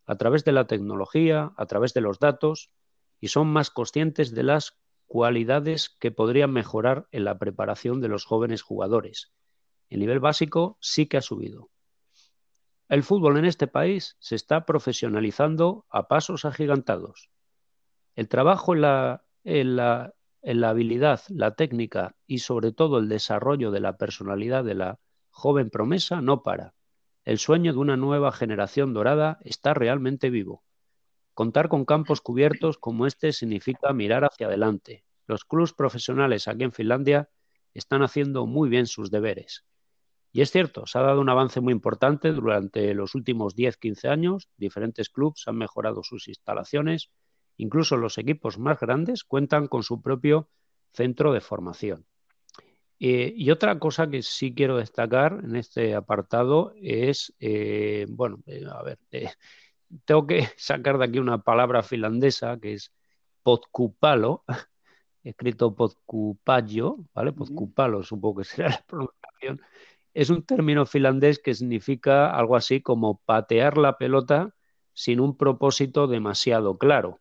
[0.05, 2.71] a través de la tecnología, a través de los datos,
[3.19, 8.25] y son más conscientes de las cualidades que podrían mejorar en la preparación de los
[8.25, 9.31] jóvenes jugadores.
[9.89, 11.69] El nivel básico sí que ha subido.
[12.93, 17.31] El fútbol en este país se está profesionalizando a pasos agigantados.
[18.15, 18.81] El trabajo en
[19.75, 20.13] la,
[20.45, 24.99] habilidad, la técnica y sobre todo el desarrollo de la personalidad de la
[25.31, 26.75] joven promesa no para.
[27.25, 30.63] El sueño de una nueva generación dorada está realmente vivo.
[31.33, 35.03] Contar con campos cubiertos como este significa mirar hacia adelante.
[35.25, 37.27] Los clubes profesionales aquí en Finlandia
[37.73, 39.65] están haciendo muy bien sus deberes.
[40.35, 44.49] Y es cierto, se ha dado un avance muy importante durante los últimos 10-15 años.
[44.57, 47.11] Diferentes clubes han mejorado sus instalaciones.
[47.55, 50.49] Incluso los equipos más grandes cuentan con su propio
[50.91, 52.07] centro de formación.
[52.99, 58.63] Eh, y otra cosa que sí quiero destacar en este apartado es, eh, bueno, eh,
[58.67, 58.97] a ver,
[60.03, 62.91] tengo que sacar de aquí una palabra finlandesa que es
[63.43, 64.45] potkupalo,
[65.23, 67.33] escrito potkupallo, ¿vale?
[67.33, 69.61] Potkupalo, supongo que será la pronunciación
[70.13, 74.53] es un término finlandés que significa algo así como patear la pelota
[74.93, 77.19] sin un propósito demasiado claro.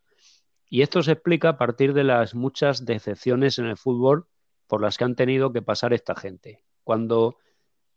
[0.68, 4.26] Y esto se explica a partir de las muchas decepciones en el fútbol
[4.66, 6.64] por las que han tenido que pasar esta gente.
[6.82, 7.36] Cuando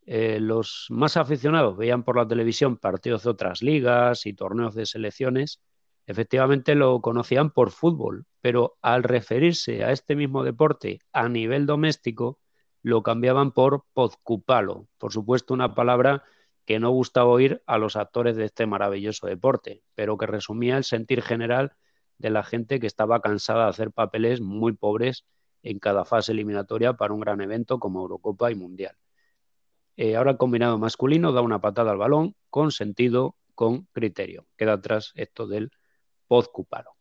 [0.06, 4.86] eh, los más aficionados veían por la televisión partidos de otras ligas y torneos de
[4.86, 5.62] selecciones,
[6.06, 12.40] efectivamente lo conocían por fútbol, pero al referirse a este mismo deporte a nivel doméstico,
[12.86, 16.24] lo cambiaban por podcupalo, por supuesto una palabra
[16.66, 20.84] que no gustaba oír a los actores de este maravilloso deporte, pero que resumía el
[20.84, 21.74] sentir general
[22.20, 25.26] de la gente que estaba cansada de hacer papeles muy pobres
[25.64, 28.96] en cada fase eliminatoria para un gran evento como Eurocopa y Mundial.
[29.98, 34.46] Eh, ahora el combinado masculino da una patada al balón con sentido, con criterio.
[34.58, 35.72] Queda atrás esto del
[36.28, 36.92] podcupalo.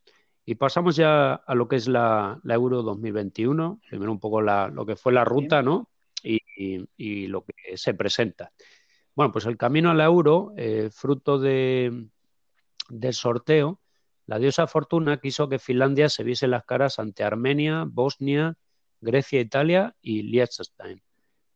[0.45, 4.95] Y pasamos ya a lo que es la, Euro 2021, primero un poco lo que
[4.95, 5.89] fue la ruta, ¿no?
[6.23, 8.51] Y, lo que se presenta.
[9.15, 12.09] Bueno, pues el camino a la Euro, eh, fruto de,
[12.89, 13.79] del sorteo,
[14.27, 18.57] la diosa Fortuna quiso que Finlandia se viese las caras ante Armenia, Bosnia,
[19.01, 21.01] Grecia, Italia y Liechtenstein.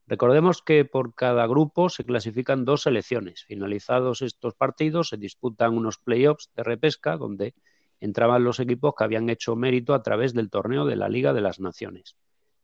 [0.05, 3.43] Recordemos que por cada grupo se clasifican dos selecciones.
[3.43, 7.53] Finalizados estos partidos, se disputan unos playoffs de repesca donde
[7.99, 11.41] entraban los equipos que habían hecho mérito a través del torneo de la Liga de
[11.41, 12.15] las Naciones.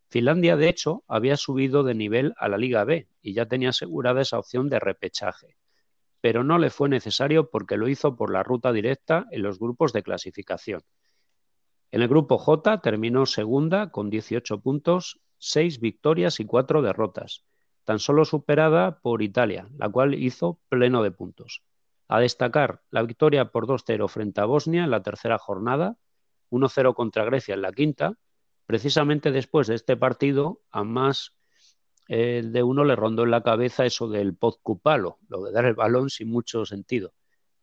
[0.08, 4.22] Finlandia, de hecho, había subido de nivel a la Liga B y ya tenía asegurada
[4.22, 5.58] esa opción de repechaje,
[6.22, 9.94] pero no le fue necesario porque lo hizo por la ruta directa en los grupos
[9.94, 10.82] de clasificación.
[11.92, 17.44] En el grupo J terminó segunda con 18 puntos, 6 victorias y 4 derrotas,
[17.84, 21.64] tan solo superada por Italia, la cual hizo pleno de puntos.
[22.08, 25.98] A destacar la victoria por 2-0 frente a Bosnia en la tercera jornada,
[26.52, 28.14] 1-0 contra Grecia en la quinta.
[28.66, 31.36] Precisamente después de este partido, a más
[32.08, 36.12] de uno le rondó en la cabeza eso del podcupalo, lo de dar el balón
[36.12, 37.14] sin mucho sentido.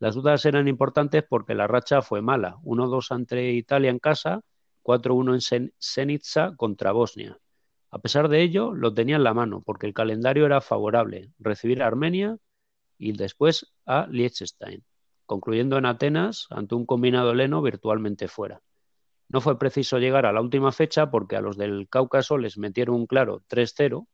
[0.01, 2.57] Las dudas eran importantes porque la racha fue mala.
[2.65, 4.41] 1-2 ante Italia en casa,
[4.83, 7.39] 4-1 en Senica contra Bosnia.
[7.93, 11.31] A pesar de ello, lo tenía en la mano porque el calendario era favorable.
[11.39, 12.37] Recibir a Armenia,
[13.03, 14.85] y después a Liechtenstein,
[15.27, 18.63] concluyendo en Atenas ante un combinado leno virtualmente fuera.
[19.29, 22.95] No fue preciso llegar a la última fecha porque a los del Cáucaso les metieron
[22.95, 24.07] un claro 3-0.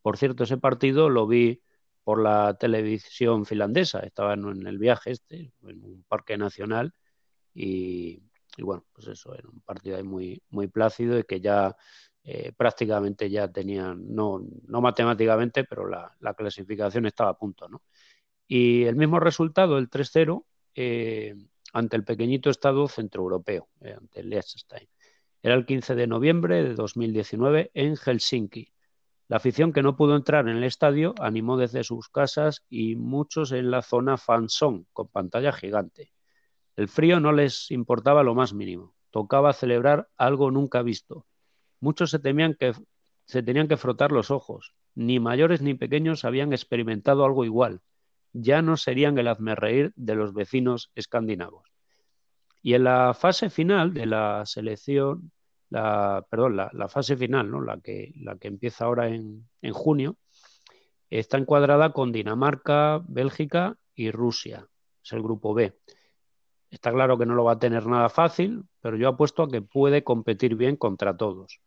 [0.00, 1.60] Por cierto, ese partido lo vi
[2.04, 3.98] por la televisión finlandesa.
[4.00, 6.94] Estaba en el viaje este, en un parque nacional
[7.52, 8.22] y,
[8.58, 11.74] bueno, pues eso, era un partido ahí muy, muy plácido y que ya
[12.22, 17.82] eh, prácticamente ya tenían, no, no matemáticamente, pero la, la, clasificación estaba a punto, ¿no?
[18.48, 21.34] Y el mismo resultado, el 3-0, eh,
[21.72, 24.88] ante el pequeñito Estado centroeuropeo, eh, ante el Liechtenstein.
[25.42, 28.72] Era el 15 de noviembre de 2019 en Helsinki.
[29.28, 33.50] La afición que no pudo entrar en el estadio animó desde sus casas y muchos
[33.50, 36.12] en la zona fansón, con pantalla gigante.
[36.76, 38.94] El frío no les importaba lo más mínimo.
[39.10, 41.26] Tocaba celebrar algo nunca visto.
[41.80, 42.74] Muchos se temían que
[43.24, 44.74] se tenían que frotar los ojos.
[44.94, 47.82] Ni mayores ni pequeños habían experimentado algo igual
[48.38, 51.68] ya no serían el hazmerreír de los vecinos escandinavos.
[52.62, 55.30] Y en la fase final de la selección,
[55.70, 57.60] la, perdón, la, fase final, ¿no?
[57.60, 60.16] la, que, la que empieza ahora en, en junio,
[61.10, 64.68] está encuadrada con Dinamarca, Bélgica y Rusia.
[65.02, 65.78] Es el grupo B.
[66.70, 69.62] Está claro que no lo va a tener nada fácil, pero yo apuesto a que
[69.62, 71.60] puede competir bien contra todos.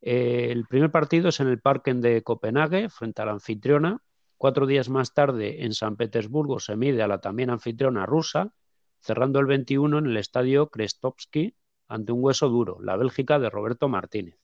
[0.00, 4.00] Eh, el primer partido es en el Parken de Copenhague, frente a la anfitriona.
[4.44, 8.52] Cuatro días más tarde, en San Petersburgo, se mide a la también anfitriona rusa,
[9.00, 11.54] cerrando el 21 en el estadio Krestovsky
[11.88, 14.36] ante un hueso duro, la Bélgica de Roberto Martínez.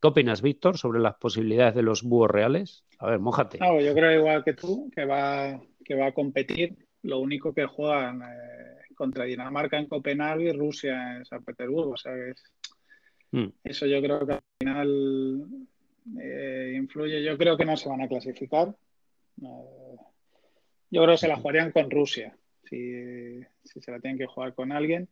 [0.00, 2.86] ¿Qué opinas, Víctor, sobre las posibilidades de los búhos reales?
[2.98, 3.58] A ver, mójate.
[3.58, 6.74] yo creo igual que tú, que va, que va a competir.
[7.02, 11.90] Lo único que juegan eh, contra Dinamarca en Copenhague y Rusia en San Petersburgo.
[11.90, 12.42] O sea, es,
[13.32, 13.48] Mm.
[13.64, 15.46] Eso yo creo que al final
[16.20, 17.22] eh, influye.
[17.22, 18.74] Yo creo que no se van a clasificar.
[19.36, 24.72] Yo creo que se la jugarían con Rusia, si, se la tienen que jugar con
[24.72, 25.08] alguien.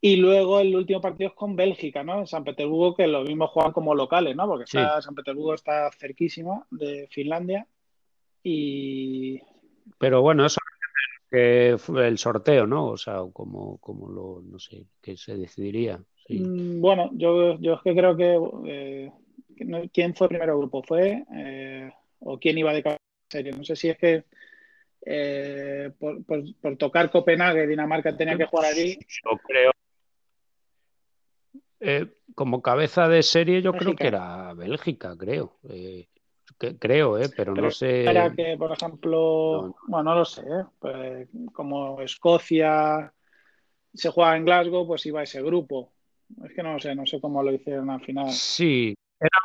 [0.00, 2.20] Y luego el último partido es con Bélgica, ¿no?
[2.20, 4.46] En San Petersburgo, que lo mismo juegan como locales, ¿no?
[4.46, 7.66] Porque San Petersburgo está cerquísima de Finlandia.
[8.42, 9.40] Y.
[9.98, 10.60] Pero bueno, eso
[11.30, 12.86] que fue el sorteo, ¿no?
[12.86, 16.00] O sea, como, como lo, no sé, que se decidiría.
[16.28, 19.10] Mm, bueno, yo, yo es que creo que eh,
[19.92, 22.82] quién fue el primero grupo fue eh, o quién iba de
[23.28, 23.52] serie.
[23.52, 24.24] No sé si es que
[25.04, 28.98] eh, por, tocar Copenhague, Dinamarca tenía que jugar allí.
[29.24, 29.72] Yo creo.
[32.34, 35.58] como cabeza de serie, yo creo que era Bélgica, creo.
[36.78, 38.04] creo, eh, pero, no sé.
[38.04, 40.42] Era que, por ejemplo, bueno, no lo sé,
[40.78, 43.12] pues, como Escocia
[43.94, 45.92] se juega en Glasgow, pues iba ese grupo.
[46.44, 48.30] Es que no sé, no sé cómo lo hicieron al final.
[48.30, 49.38] Sí, era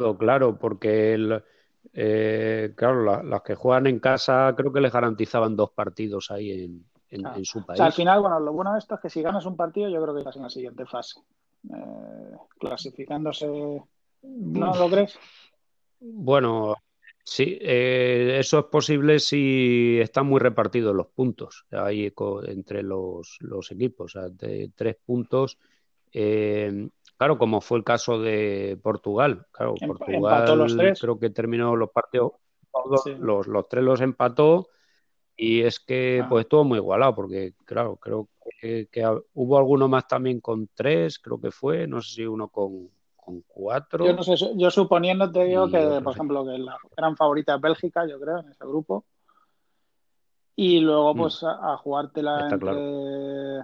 [0.00, 1.42] un claro, porque el,
[1.92, 6.84] eh, claro, las que juegan en casa creo que les garantizaban dos partidos ahí en,
[7.10, 7.76] en, su país.
[7.76, 9.88] O sea, al final, bueno, lo bueno de esto es que si ganas un partido,
[9.88, 11.20] yo creo que estás en la siguiente fase.
[11.68, 13.46] Eh, clasificándose,
[14.22, 15.18] ¿no lo crees?
[15.98, 16.76] Bueno,
[17.22, 22.12] sí, eh, eso es posible si están muy repartidos los puntos ahí
[22.44, 25.58] entre los, los equipos, o sea, de tres puntos.
[26.12, 26.88] Eh,
[27.20, 29.46] claro, como fue el caso de Portugal.
[29.52, 30.98] Claro, Portugal los tres.
[30.98, 32.32] creo que terminó los partidos,
[33.18, 34.68] los, los, tres los empató
[35.36, 36.26] y es que ah.
[36.30, 38.88] pues estuvo muy igualado porque, claro, creo que,
[39.34, 42.88] hubo alguno más también con tres, creo que fue, no sé si uno con,
[43.48, 44.06] cuatro.
[44.06, 47.60] Yo no sé, yo suponiendo te digo que, por ejemplo, que la gran favorita es
[47.60, 49.04] Bélgica, yo creo, en ese grupo.
[50.56, 51.18] Y luego, mm.
[51.18, 53.58] pues, a, jugártela entre.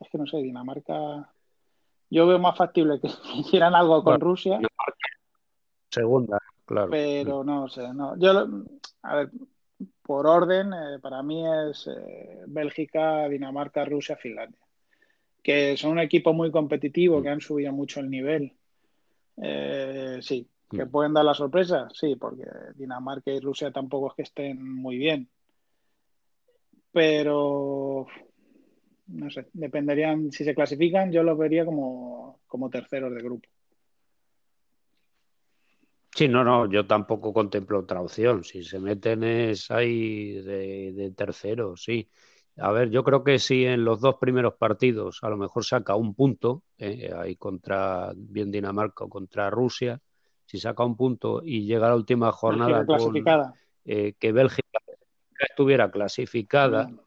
[0.00, 1.30] Es que no sé, Dinamarca.
[2.10, 4.60] Yo veo más factible que hicieran algo con Rusia.
[5.88, 6.90] Segunda, claro.
[6.90, 8.16] Pero no sé, no.
[8.18, 8.48] Yo,
[9.02, 9.30] a ver,
[10.02, 14.58] por orden, eh, para mí es eh, Bélgica, Dinamarca, Rusia, Finlandia.
[15.42, 17.22] Que son un equipo muy competitivo, mm.
[17.22, 18.52] que han subido mucho el nivel.
[19.40, 20.90] Eh, sí, que mm.
[20.90, 22.44] pueden dar la sorpresa, sí, porque
[22.74, 25.28] Dinamarca y Rusia tampoco es que estén muy bien.
[26.92, 28.06] Pero
[29.10, 33.48] no sé, dependerían, si se clasifican, yo los vería como, como terceros de grupo.
[36.14, 38.44] Sí, no, no, yo tampoco contemplo otra opción.
[38.44, 42.08] Si se meten es ahí de, de tercero, sí.
[42.56, 45.94] A ver, yo creo que si en los dos primeros partidos a lo mejor saca
[45.94, 50.00] un punto, eh, ahí contra bien Dinamarca o contra Rusia,
[50.44, 53.14] si saca un punto y llega a la última jornada con,
[53.84, 54.80] eh, que Bélgica
[55.38, 57.00] estuviera clasificada, mm.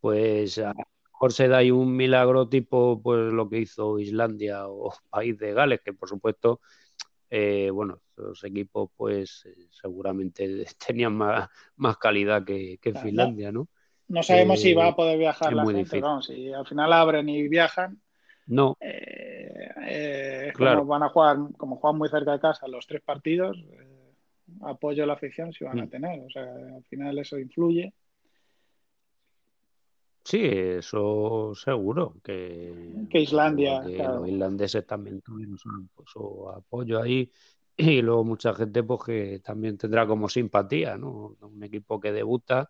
[0.00, 0.91] pues a lo
[1.22, 5.52] mejor se da ahí un milagro tipo pues lo que hizo Islandia o País de
[5.52, 6.60] Gales, que por supuesto,
[7.30, 13.68] eh, bueno, los equipos pues seguramente tenían más, más calidad que, Finlandia, ¿no?
[14.08, 17.98] No sabemos si va a poder viajar la gente, si al final abren y viajan.
[18.46, 18.76] No.
[18.80, 20.84] Eh, eh, claro.
[20.84, 24.12] van a jugar, como juegan muy cerca de casa los tres partidos, eh,
[24.62, 25.88] apoyo a la afición si van a mm.
[25.88, 26.20] tener.
[26.20, 27.94] O sea, al final eso influye.
[30.24, 32.14] Sí, eso seguro.
[32.22, 33.82] Que, que Islandia.
[33.82, 37.30] Los islandeses también tuvieron su, apoyo ahí.
[37.74, 41.38] Y luego mucha gente pues que también tendrá como simpatía, ¿no?
[41.40, 42.68] Un equipo que debuta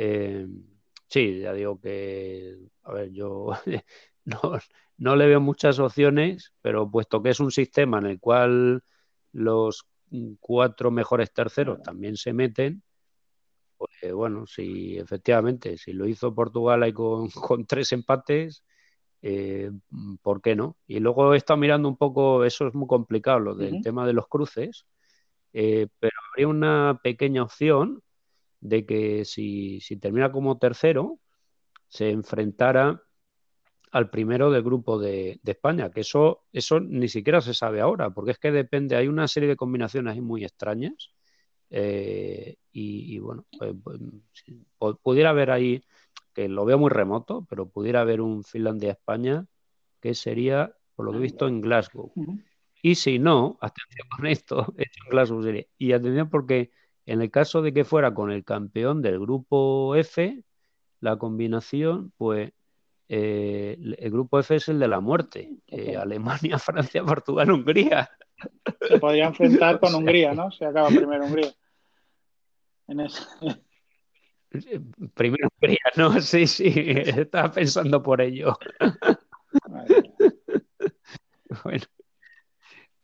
[0.00, 0.46] eh,
[1.08, 3.48] sí, ya digo que, a ver, yo
[4.96, 8.84] no, le veo muchas opciones, pero puesto que es un sistema en el cual
[9.32, 9.88] los
[10.38, 12.84] cuatro mejores terceros también se meten,
[13.78, 18.64] pues bueno, si efectivamente, si lo hizo Portugal ahí con, tres empates,
[19.22, 19.70] eh,
[20.22, 20.76] ¿por qué no?
[20.86, 24.12] Y luego he estado mirando un poco, eso es muy complicado, lo del tema de
[24.12, 24.86] los cruces,
[25.52, 28.02] eh, pero habría una pequeña opción
[28.60, 31.18] de que si, termina como tercero,
[31.88, 33.02] se enfrentara
[33.90, 38.32] al primero del grupo de, España, que eso, eso ni siquiera se sabe ahora, porque
[38.32, 41.10] es que depende, hay una serie de combinaciones muy extrañas.
[41.70, 43.74] Eh, y, bueno, pues,
[44.78, 45.82] pues, pudiera haber ahí,
[46.32, 49.46] que lo veo muy remoto, pero pudiera haber un Finlandia-España
[50.00, 52.12] que sería, por lo que he visto, en Glasgow.
[52.80, 55.66] Y si no, atención con esto, en Glasgow sería.
[55.76, 56.70] Y atención porque
[57.06, 60.44] en el caso de que fuera con el campeón del grupo F,
[61.00, 62.52] la combinación, pues
[63.08, 65.56] eh, el grupo F es el de la muerte.
[65.98, 68.08] Alemania, Francia, Portugal, Hungría.
[68.88, 70.50] Se podría enfrentar con Hungría, ¿no?
[70.50, 71.52] Se acaba primero Hungría.
[72.88, 73.22] En ese...
[75.14, 76.20] Primero Hungría, ¿no?
[76.20, 78.58] Sí, sí, estaba pensando por ello.
[81.64, 81.84] bueno.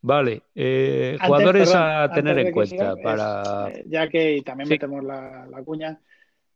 [0.07, 3.71] Vale, eh, jugadores a tener en cuenta para...
[3.71, 5.99] Eh, ya que también metemos la, cuña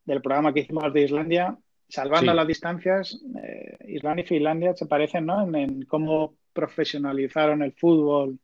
[0.04, 1.56] del programa que hicimos de Islandia,
[1.88, 5.48] salvando las distancias, eh, Islandia y Finlandia se parecen ¿no?
[5.56, 8.38] en, cómo profesionalizaron el fútbol,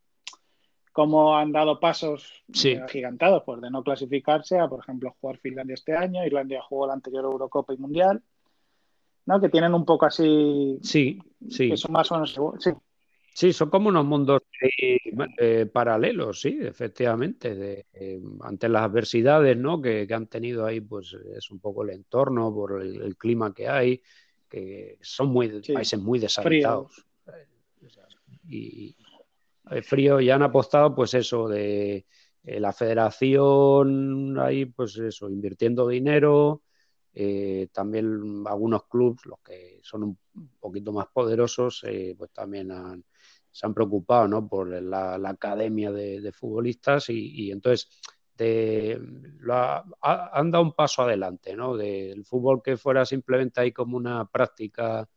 [0.95, 5.93] cómo han dado pasos gigantados pues, de no clasificarse a, por ejemplo, jugar Finlandia este
[5.93, 8.23] año, Islandia jugó la anterior Eurocopa y Mundial,
[9.25, 9.41] ¿no?
[9.41, 10.79] que tienen un poco así...
[10.81, 11.19] Sí,
[11.49, 11.71] sí.
[11.71, 12.39] Que son más o menos...
[12.59, 12.71] Sí.
[13.33, 14.43] Sí, son como unos mundos
[15.37, 19.81] eh, paralelos, sí, efectivamente, eh, ante las adversidades ¿no?
[19.81, 24.01] que, han tenido ahí, pues es un poco el entorno, por el, clima que hay,
[24.49, 27.05] que son muy países muy deshabitados.
[28.47, 28.95] Y,
[29.83, 32.05] frío ya han apostado, pues eso, de
[32.43, 36.61] eh, la federación ahí, pues eso, invirtiendo dinero,
[37.71, 40.17] también algunos clubes, los que son un
[40.59, 41.85] poquito más poderosos,
[42.17, 43.05] pues también han
[43.55, 44.49] se han preocupado ¿no?
[44.49, 47.87] por la, academia de, futbolistas y, entonces
[50.01, 51.77] han dado un paso adelante, ¿no?
[51.77, 55.07] Del fútbol que fuera simplemente ahí como una práctica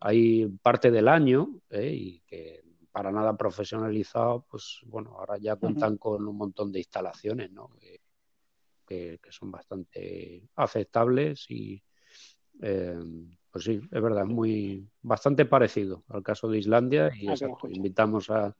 [0.00, 1.92] ahí parte del año ¿eh?
[1.92, 2.61] y que
[2.92, 7.70] para nada profesionalizado, pues bueno, ahora ya cuentan con un montón de instalaciones, ¿no?
[7.78, 8.00] Que,
[9.30, 11.82] son bastante aceptables y
[12.60, 13.00] eh,
[13.50, 17.34] pues sí, es verdad, muy bastante parecido al caso de Islandia y ah,
[17.70, 18.54] invitamos a,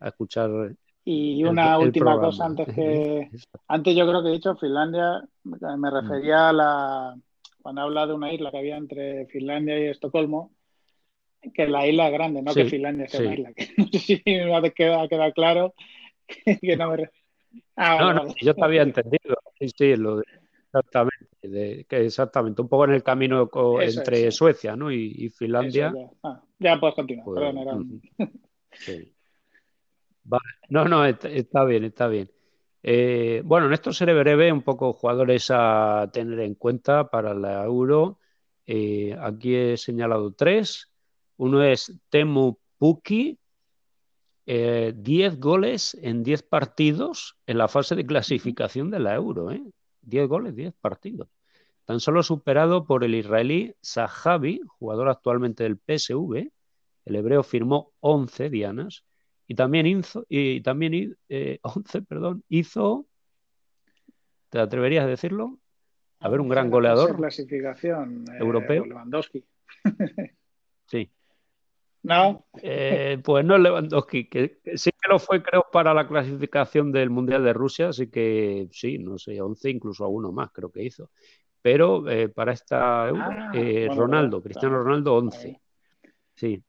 [0.00, 0.74] escuchar.
[1.04, 3.30] Y una última cosa antes que
[3.68, 5.94] antes yo creo que he dicho Finlandia, me mm.
[5.94, 7.16] refería a la
[7.62, 10.55] cuando habla de una isla que había entre Finlandia y Estocolmo,
[11.54, 13.52] que la isla es grande, no que Finlandia sea una isla.
[13.76, 15.74] no sé si me queda, queda claro
[16.60, 17.10] que, no me
[17.76, 19.36] ah, no, no, yo te había entendido.
[19.58, 20.24] Sí, sí, lo de
[20.76, 23.48] Exactamente, que exactamente, un poco en el camino
[23.80, 24.92] entre Suecia ¿no?
[24.92, 25.92] y, Finlandia.
[26.22, 26.78] Ah, ya.
[26.78, 27.54] puedes continuar, pues,
[30.68, 32.30] No, no, está, bien, está bien.
[32.82, 37.64] Eh, bueno, en esto seré breve, un poco jugadores a tener en cuenta para la
[37.64, 38.18] Euro.
[38.66, 40.92] Eh, aquí he señalado tres.
[41.36, 43.38] Uno es Temu Puki,
[44.46, 49.50] 10 eh, goles en 10 partidos en la fase de clasificación de la Euro.
[49.50, 49.62] ¿eh?
[50.02, 51.28] 10 goles, 10 partidos.
[51.84, 56.50] Tan solo superado por el israelí Sahabi, jugador actualmente del PSV.
[57.04, 59.04] El hebreo firmó 11 dianas
[59.46, 61.16] y también hizo, y también,
[61.62, 63.06] 11, eh, perdón, hizo,
[64.48, 65.60] ¿te atreverías a decirlo?
[66.18, 67.14] A ver, un gran goleador.
[67.16, 68.84] Clasificación eh, europeo.
[68.84, 69.44] Lewandowski.
[72.06, 72.46] No.
[72.62, 77.42] Eh, pues no Lewandowski, que, sí que lo fue, creo, para la clasificación del Mundial
[77.42, 81.10] de Rusia, así que sí, no sé, 11, incluso a uno más creo que hizo.
[81.60, 85.60] Pero eh, para esta ah, eh, Ronaldo, Cristiano Ronaldo, 11.
[86.36, 86.62] Sí.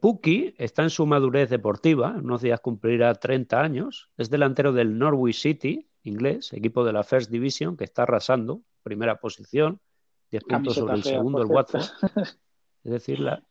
[0.00, 5.36] Puki está en su madurez deportiva, unos días cumplirá 30 años, es delantero del Norwich
[5.36, 9.78] City, inglés, equipo de la First Division, que está arrasando, primera posición,
[10.32, 11.84] 10 puntos sobre el segundo, el Watford.
[12.86, 13.42] Es decir, la...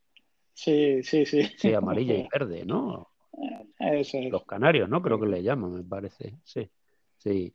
[0.54, 1.44] Sí, sí, sí.
[1.58, 3.10] Sí, amarilla y verde, ¿no?
[4.32, 5.02] Los canarios, ¿no?
[5.02, 6.38] Creo que le llaman, me parece.
[6.46, 6.70] Sí,
[7.18, 7.54] sí.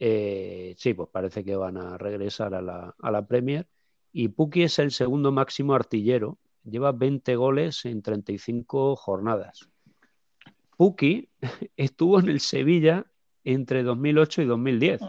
[0.00, 3.68] Eh, sí, pues parece que van a regresar a la, a la Premier.
[4.12, 6.38] Y Puki es el segundo máximo artillero.
[6.64, 9.68] Lleva 20 goles en 35 jornadas.
[10.78, 11.28] Puki
[11.76, 13.04] estuvo en el Sevilla
[13.44, 15.02] entre 2008 y 2010.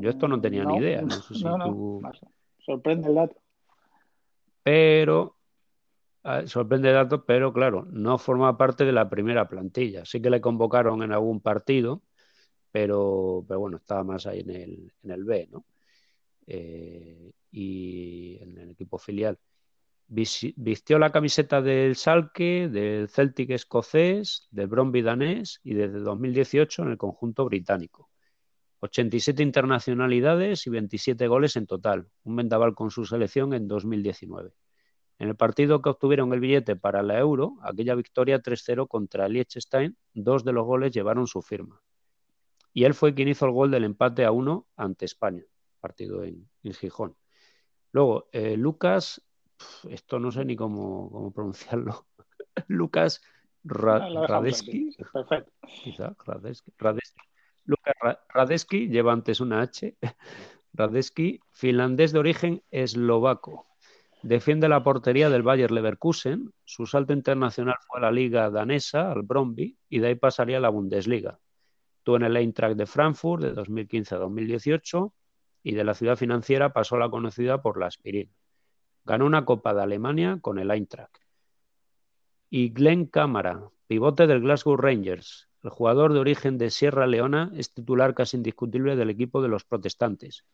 [0.00, 1.02] Yo esto no tenía ni idea.
[1.02, 2.02] No, sé si tú...
[2.64, 3.36] Sorprende el dato.
[4.64, 5.35] Pero
[6.46, 10.04] sorprende el dato, pero claro, no forma parte de la primera plantilla.
[10.04, 12.02] Sí que le convocaron en algún partido,
[12.70, 15.66] pero, pero bueno, estaba más ahí en el, en el B, ¿no?
[16.46, 19.38] Eh, y en el equipo filial.
[20.08, 26.90] Vistió la camiseta del Salque, del Celtic escocés, del Bromby danés y desde 2018 en
[26.90, 28.10] el conjunto británico.
[28.80, 34.52] 87 internacionalidades y 27 goles en total, un vendaval con su selección en 2019.
[35.18, 39.96] En el partido que obtuvieron el billete para la Euro, aquella victoria 3-0 contra Liechtenstein,
[40.12, 41.80] dos de los goles llevaron su firma.
[42.72, 45.42] Y él fue quien hizo el gol del empate a uno ante España,
[45.80, 47.16] partido en, Gijón.
[47.92, 49.22] Luego, eh, Lucas,
[49.88, 52.06] esto no sé ni cómo, pronunciarlo.
[52.68, 53.22] Lucas
[53.64, 54.94] Radeski.
[55.12, 55.52] Perfecto.
[57.64, 57.94] Lucas
[58.28, 59.96] Radeski lleva antes una H.
[60.74, 63.66] Radeski, finlandés de origen eslovaco.
[64.26, 66.52] Defiende la portería del Bayer Leverkusen.
[66.64, 70.60] Su salto internacional fue a la liga danesa, al Bromby, y de ahí pasaría a
[70.60, 71.38] la Bundesliga.
[71.98, 75.14] Estuvo en el Eintracht de Frankfurt de 2015 a 2018
[75.62, 78.32] y de la ciudad financiera pasó a la conocida por la Aspirina.
[79.04, 81.22] Ganó una Copa de Alemania con el Eintracht.
[82.50, 87.72] Y Glenn Cámara, pivote del Glasgow Rangers, el jugador de origen de Sierra Leona, es
[87.72, 90.44] titular casi indiscutible del equipo de los protestantes.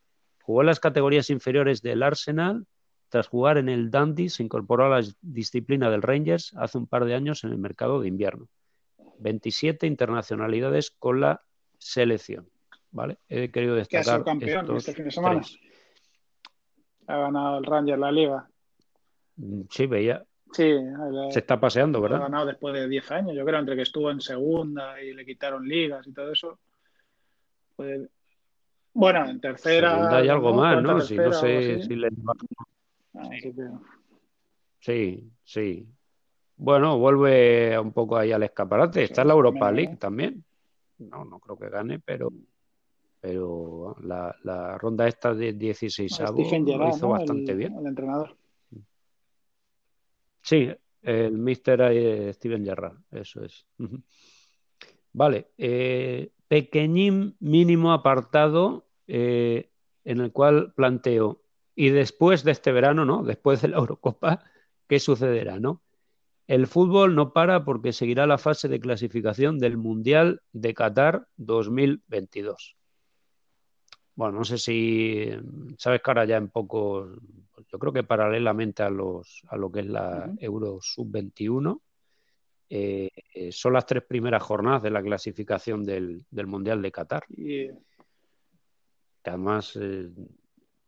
[0.42, 2.66] Jugó en las categorías inferiores del Arsenal.
[3.12, 7.04] Tras jugar en el Dundee, se incorporó a la disciplina del Rangers hace un par
[7.04, 8.48] de años en el mercado de invierno.
[9.18, 11.42] 27 internacionalidades con la
[11.76, 12.48] selección.
[12.90, 13.18] ¿vale?
[13.28, 14.04] He querido destacar.
[14.04, 15.42] Que ha sido campeón este fin de semana.
[17.06, 18.48] Ha ganado el Rangers la liga.
[19.36, 20.74] Mm, sí, veía, Sí,
[21.32, 22.20] se está paseando, ¿verdad?
[22.20, 25.26] Ha ganado después de 10 años, yo creo, entre que estuvo en segunda y le
[25.26, 26.58] quitaron ligas y todo eso.
[28.94, 29.96] Bueno, en tercera.
[29.96, 30.98] Segunda hay algo más, ¿no?
[31.02, 32.08] Si no sé si le.
[34.80, 35.86] Sí, sí.
[36.56, 39.04] Bueno, vuelve un poco ahí al escaparate.
[39.04, 40.44] Está en la Europa League también.
[40.98, 42.30] No, no creo que gane, pero
[43.22, 47.72] pero la, la ronda esta de 16 avos lo hizo bastante bien.
[47.78, 48.36] El entrenador.
[50.42, 50.68] Sí,
[51.02, 52.34] el Mr.
[52.34, 53.64] Steven Gerrard, eso es.
[55.12, 59.70] Vale, eh, pequeñín mínimo apartado eh,
[60.04, 61.41] en el cual planteo,
[61.74, 63.22] y después de este verano, ¿no?
[63.22, 64.44] Después de la Eurocopa,
[64.88, 65.82] ¿qué sucederá, no?
[66.46, 72.76] El fútbol no para porque seguirá la fase de clasificación del Mundial de Qatar 2022.
[74.14, 75.30] Bueno, no sé si
[75.78, 77.08] sabes que ahora ya en poco
[77.72, 81.80] yo creo que paralelamente a, los, a lo que es la Euro Sub-21,
[82.68, 87.24] eh, eh, son las tres primeras jornadas de la clasificación del, Mundial de Qatar.
[87.26, 87.72] Que
[89.24, 90.10] además, eh,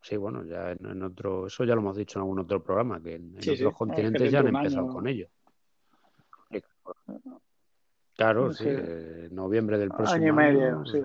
[0.04, 3.14] sí, bueno, ya en, otro, eso ya lo hemos dicho en algún otro programa, que
[3.16, 5.28] en, otros continentes ya han empezado con ello.
[8.16, 8.68] Claro, sí,
[9.32, 10.28] noviembre del próximo año.
[10.28, 10.98] y medio, sí.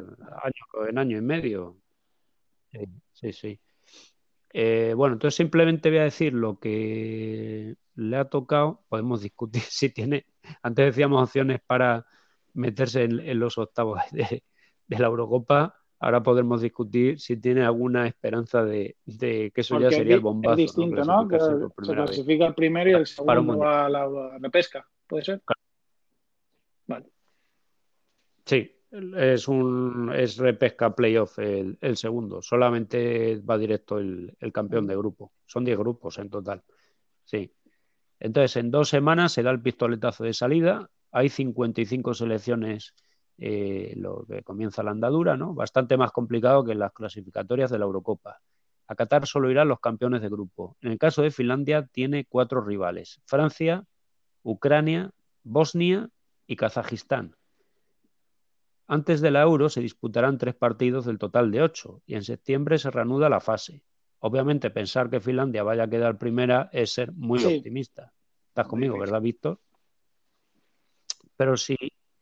[0.87, 1.77] en año y medio.
[3.13, 3.59] sí, sí.
[4.51, 8.83] Eh, bueno, entonces simplemente voy a decir lo que le ha tocado.
[8.89, 10.25] Podemos discutir si tiene,
[10.61, 12.05] antes decíamos opciones para
[12.53, 14.43] meterse en, los octavos de,
[14.87, 15.78] la Eurocopa.
[16.01, 20.53] Ahora podremos discutir si tiene alguna esperanza de, que eso ya sería el bombazo.
[20.53, 21.27] Es distinto, ¿no?
[21.27, 24.87] Que se clasifica el primero y el segundo a la, pesca.
[25.05, 25.41] ¿Puede ser?
[26.87, 27.05] Vale.
[28.45, 32.41] Sí, es un es repesca playoff el, segundo.
[32.41, 35.33] Solamente va directo el, campeón de grupo.
[35.45, 36.63] Son 10 grupos en total.
[37.25, 37.53] Sí.
[38.21, 40.89] Entonces, en dos semanas se da el pistoletazo de salida.
[41.11, 42.93] Hay 55 selecciones
[43.39, 45.53] eh, lo que comienza la andadura, ¿no?
[45.53, 48.41] Bastante más complicado que las clasificatorias de la Eurocopa.
[48.87, 50.75] A Qatar solo irán los campeones de grupo.
[50.81, 53.85] En el caso de Finlandia, tiene cuatro rivales: Francia,
[54.43, 55.11] Ucrania,
[55.43, 56.09] Bosnia
[56.47, 57.35] y Kazajistán.
[58.87, 62.79] Antes de la Euro se disputarán tres partidos del total de ocho y en septiembre
[62.79, 63.83] se reanuda la fase.
[64.17, 68.11] Obviamente pensar que Finlandia vaya a quedar primera es ser muy optimista.
[68.47, 69.59] Estás conmigo, ¿verdad, Víctor?
[71.37, 71.77] Pero si,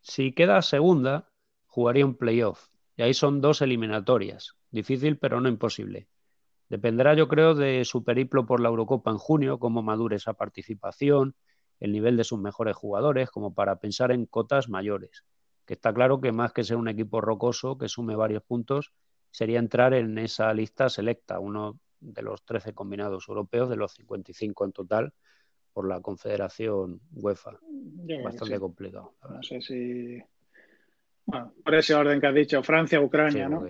[0.08, 1.30] si queda segunda,
[1.66, 2.68] jugaría un playoff.
[2.96, 4.56] Y ahí son dos eliminatorias.
[4.72, 6.08] Difícil, pero no imposible.
[6.70, 11.36] Dependerá, yo creo, de su periplo por la Eurocopa en junio, cómo madure esa participación,
[11.80, 15.24] el nivel de sus mejores jugadores, como para pensar en cotas mayores
[15.68, 18.94] que está claro que más que ser un equipo rocoso que sume varios puntos,
[19.30, 24.64] sería entrar en esa lista selecta, uno de los 13 combinados europeos, de los 55
[24.64, 25.14] en total,
[25.78, 27.60] por la Confederación UEFA.
[28.24, 29.14] Bastante complicado.
[29.30, 30.20] No sé si.
[31.24, 33.62] Bueno, por ese orden que has dicho, Francia, Ucrania, ¿no?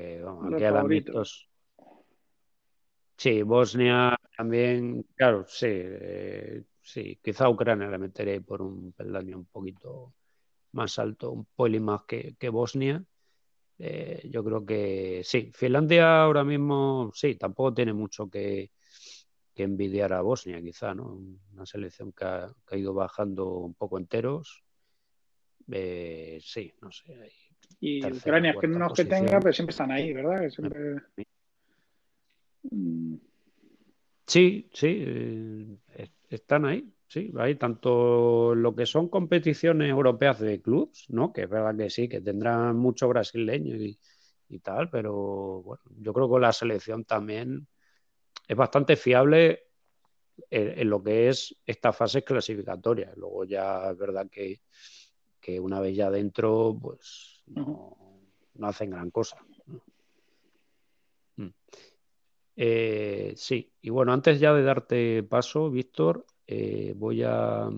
[3.17, 9.45] Sí, Bosnia también, claro, sí, eh, sí, quizá Ucrania le meteré por un peldaño un
[9.47, 10.13] poquito
[10.71, 13.03] más alto, un poco más que, Bosnia.
[13.79, 18.71] Eh, yo creo que sí, Finlandia ahora mismo sí, tampoco tiene mucho que,
[19.63, 21.19] envidiar a Bosnia, quizá, ¿no?
[21.53, 24.63] Una selección que ha, ido bajando un poco enteros.
[25.71, 27.31] Eh, sí, no sé.
[27.79, 30.47] Y Ucrania, es que no es que tenga, pero siempre están ahí, ¿verdad?
[34.27, 41.05] Sí, sí, eh, están ahí, sí, hay tanto lo que son competiciones europeas de clubs,
[41.09, 41.31] ¿no?
[41.31, 43.97] Que es verdad que sí, que tendrán mucho brasileño y,
[44.59, 47.67] tal, pero bueno, yo creo que la selección también
[48.47, 49.67] es bastante fiable
[50.49, 53.11] en, lo que es esta fase clasificatoria.
[53.15, 54.61] Luego ya es verdad que,
[55.59, 57.95] una vez ya dentro, pues no,
[58.61, 59.37] hacen gran cosa.
[61.37, 61.47] Mm.
[62.57, 67.69] Eh, sí, y bueno, antes ya de darte paso, Víctor, eh, voy, a,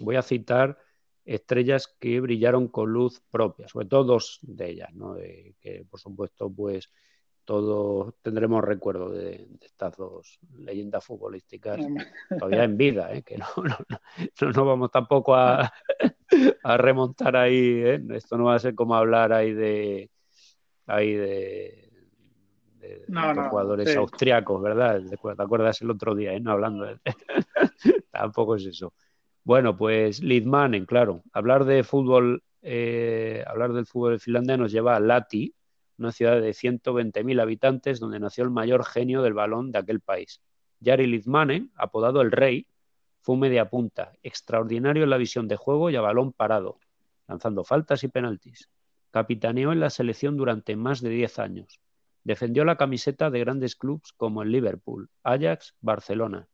[0.00, 0.78] voy a citar
[1.24, 5.16] estrellas que brillaron con luz propia, sobre todo dos de ellas, ¿no?
[5.16, 6.88] que por supuesto, pues
[7.48, 11.80] todos tendremos recuerdo de, estas dos leyendas futbolísticas
[12.28, 13.22] todavía en vida, ¿eh?
[13.22, 15.72] que no, no, no, vamos tampoco a,
[16.62, 18.02] a remontar ahí, ¿eh?
[18.10, 20.10] esto no va a ser como hablar ahí de
[20.86, 21.90] ahí de,
[22.80, 23.04] de,
[23.48, 25.00] jugadores austriacos, ¿verdad?
[25.08, 26.40] ¿Te acuerdas el otro día, ¿eh?
[26.40, 26.98] no hablando de...
[28.12, 28.92] tampoco es eso.
[29.42, 35.00] Bueno, pues Lidmanen, claro, hablar de fútbol, eh, hablar del fútbol finlandés nos lleva a
[35.00, 35.54] Lati,
[35.98, 40.40] una ciudad de 120.000 habitantes donde nació el mayor genio del balón de aquel país.
[40.82, 42.66] Jari Lizmanen, apodado el Rey,
[43.20, 46.78] fue un media punta, extraordinario en la visión de juego y a balón parado,
[47.26, 48.68] lanzando faltas y penaltis.
[49.10, 51.80] Capitaneó en la selección durante más de 10 años.
[52.22, 56.48] Defendió la camiseta de grandes clubes como el Liverpool, Ajax, Barcelona.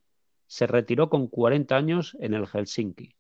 [0.47, 3.15] Se retiró con 40 años en el Helsinki.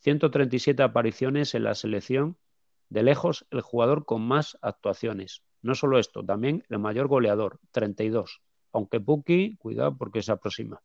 [0.00, 2.36] 137 apariciones en la selección,
[2.88, 8.42] de lejos el jugador con más actuaciones, no solo esto, también el mayor goleador, 32.
[8.72, 10.82] Aunque Puki, cuidado porque se aproxima.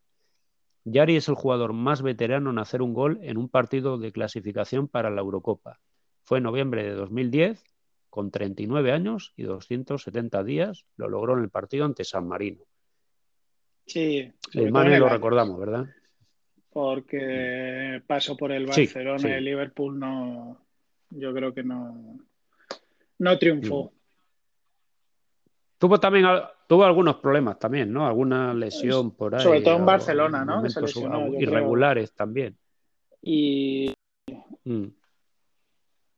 [0.84, 4.88] Yari es el jugador más veterano en hacer un gol en un partido de clasificación
[4.88, 5.80] para la Eurocopa.
[6.24, 7.62] Fue en noviembre de 2010,
[8.10, 12.64] con 39 años y 270 días, lo logró en el partido ante San Marino.
[13.86, 15.86] Sí, el Mane lo recordamos, ¿verdad?
[16.70, 20.66] Porque pasó por el Barcelona y el Liverpool no,
[21.10, 22.18] yo creo que no,
[23.20, 23.94] no triunfó.
[25.78, 26.26] Tuvo también
[26.68, 28.08] tuvo algunos problemas también, ¿no?
[28.08, 29.42] Alguna lesión por ahí.
[29.42, 30.64] Sobre todo en Barcelona, ¿no?
[31.40, 32.58] irregulares también.
[33.22, 33.94] Y.
[34.64, 34.88] Mm.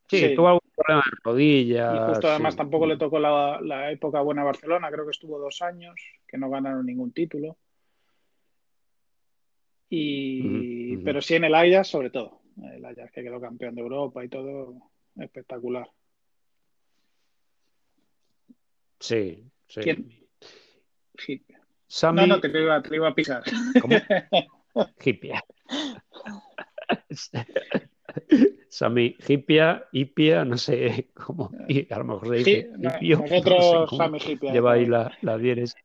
[0.07, 1.95] Sí, tuvo algún problema de rodillas.
[1.95, 5.61] Y justo además tampoco le tocó la, época buena a Barcelona, creo que estuvo dos
[5.61, 5.95] años,
[6.27, 7.57] que no ganaron ningún título.
[9.87, 10.97] Y...
[10.97, 12.41] Pero sí en el Ajax, sobre todo.
[12.73, 14.73] El Ajax que quedó campeón de Europa y todo,
[15.15, 15.87] espectacular.
[18.99, 19.81] Sí, sí.
[19.81, 20.19] ¿Quién?
[22.13, 23.43] No, no, te iba, te iba a pisar.
[23.81, 23.95] ¿Cómo?
[25.03, 25.43] Hipia.
[28.69, 31.51] Sami Hipia, Hipia, no sé cómo.
[31.89, 34.53] A lo mejor se dice sí, nosotros Sami Hipia.
[34.53, 35.75] Lleva ahí la, la dieres.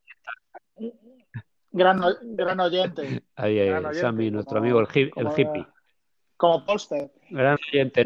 [1.71, 3.23] Gran, gran oyente.
[3.35, 5.65] Ahí, ahí, gran Sami, nuestro amigo el, el hippie.
[6.37, 7.11] Como Polster.
[7.29, 8.05] Gran oyente.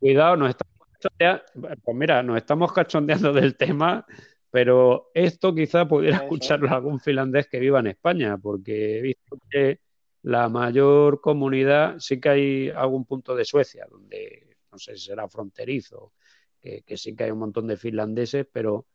[0.00, 0.64] Cuidado, nos está
[0.98, 4.04] pues mira, nos estamos cachondeando del tema,
[4.50, 9.80] pero esto quizá pudiera escucharlo algún finlandés que viva en España, porque he visto que
[10.22, 15.28] la mayor comunidad, sí que hay algún punto de Suecia, donde no sé si será
[15.28, 16.12] fronterizo,
[16.60, 18.86] que, sí que hay un montón de finlandeses, pero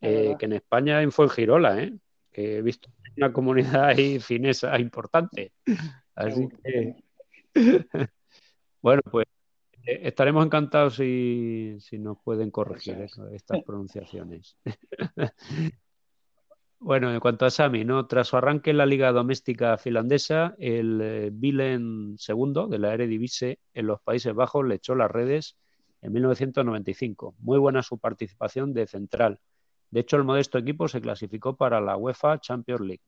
[0.00, 1.92] eh, que en España en Fuengirola, ¿eh?
[2.30, 5.52] que he visto una comunidad ahí finesa importante.
[6.14, 6.94] Así que,
[8.82, 9.26] bueno, pues
[9.88, 14.56] estaremos encantados si, nos pueden corregir estas pronunciaciones.
[16.78, 18.06] bueno, en cuanto a Sami, ¿no?
[18.06, 23.60] tras su arranque en la liga doméstica finlandesa, el Vilen eh, II de la Eredivisie
[23.72, 25.56] en los Países Bajos le echó las redes
[26.02, 27.34] en 1995.
[27.38, 29.40] Muy buena su participación de central.
[29.90, 33.02] De hecho, el modesto equipo se clasificó para la UEFA Champions League.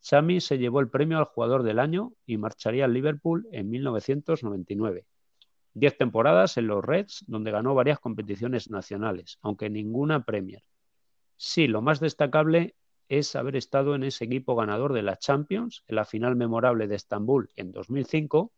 [0.00, 5.06] Sami se llevó el premio al jugador del año y marcharía al Liverpool en 1999.
[5.72, 10.64] Diez temporadas en los Reds, donde ganó varias competiciones nacionales, aunque ninguna Premier.
[11.36, 12.74] Sí, lo más destacable
[13.08, 16.96] es haber estado en ese equipo ganador de la Champions, en la final memorable de
[16.96, 18.52] Estambul en 2005,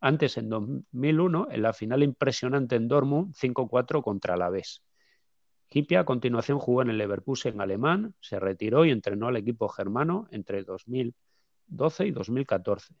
[0.00, 4.82] antes en 2001, en la final impresionante en Dortmund 5-4 contra la Alavés.
[5.70, 10.26] Hipia a continuación jugó en el Leverkusen alemán, se retiró y entrenó al equipo germano
[10.32, 12.94] entre 2012 y 2014.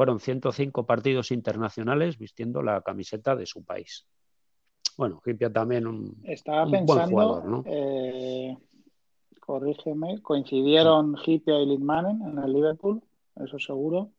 [0.00, 4.06] Fueron 105 partidos internacionales vistiendo la camiseta de su país.
[4.96, 7.64] Bueno, Hipia también un, Estaba un pensando, buen jugador, ¿no?
[7.66, 8.56] Eh,
[9.40, 13.02] corrígeme, coincidieron Hipia y Lindmanen en el Liverpool,
[13.44, 14.10] eso seguro.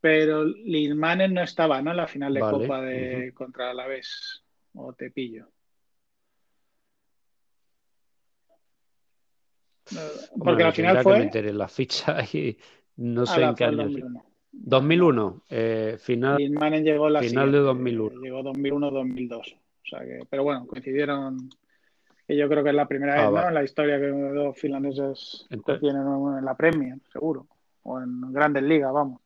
[0.00, 1.90] Pero Lindmanen no estaba, ¿no?
[1.90, 2.38] En la final de.
[2.38, 5.48] Copa de contra Alavés o Tepillo.
[9.86, 11.14] Porque bueno, al final fue.
[11.14, 12.56] Que meter en la ficha y
[13.00, 13.88] no sé en qué año.
[13.88, 14.22] 2001,
[14.52, 16.38] 2001 eh, final,
[16.82, 18.20] llegó la final de 2001.
[18.20, 19.38] llegó 2001-2002.
[19.38, 19.42] O
[19.84, 21.48] sea que, pero bueno, coincidieron.
[22.26, 25.48] Que yo creo que es la primera ah, vez en la historia que dos finlandeses
[25.80, 26.02] tienen
[26.38, 27.46] en la Premier, seguro.
[27.82, 29.20] O en grandes ligas, vamos.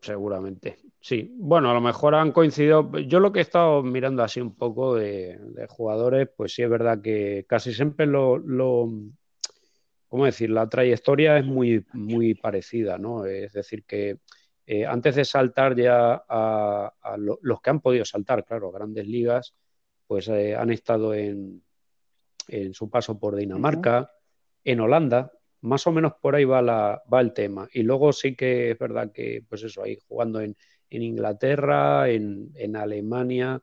[0.00, 0.78] Seguramente.
[1.00, 2.96] Sí, bueno, a lo mejor han coincidido.
[3.00, 7.02] Yo lo que he estado mirando así un poco de, jugadores, pues sí es verdad
[7.02, 8.88] que casi siempre lo, lo,
[10.08, 10.50] ¿cómo decir?
[10.50, 13.26] La trayectoria es muy, muy parecida, ¿no?
[13.26, 14.18] Es decir, que
[14.66, 19.54] eh, antes de saltar ya a, los que han podido saltar, claro, grandes ligas,
[20.06, 21.62] pues eh, han estado en,
[22.48, 24.10] en, su paso por Dinamarca,
[24.64, 27.68] en Holanda, más o menos por ahí va, la, va el tema.
[27.72, 30.56] Y luego sí que es verdad que, pues eso, ahí jugando en,
[30.90, 33.60] en Inglaterra, en, en, Alemania,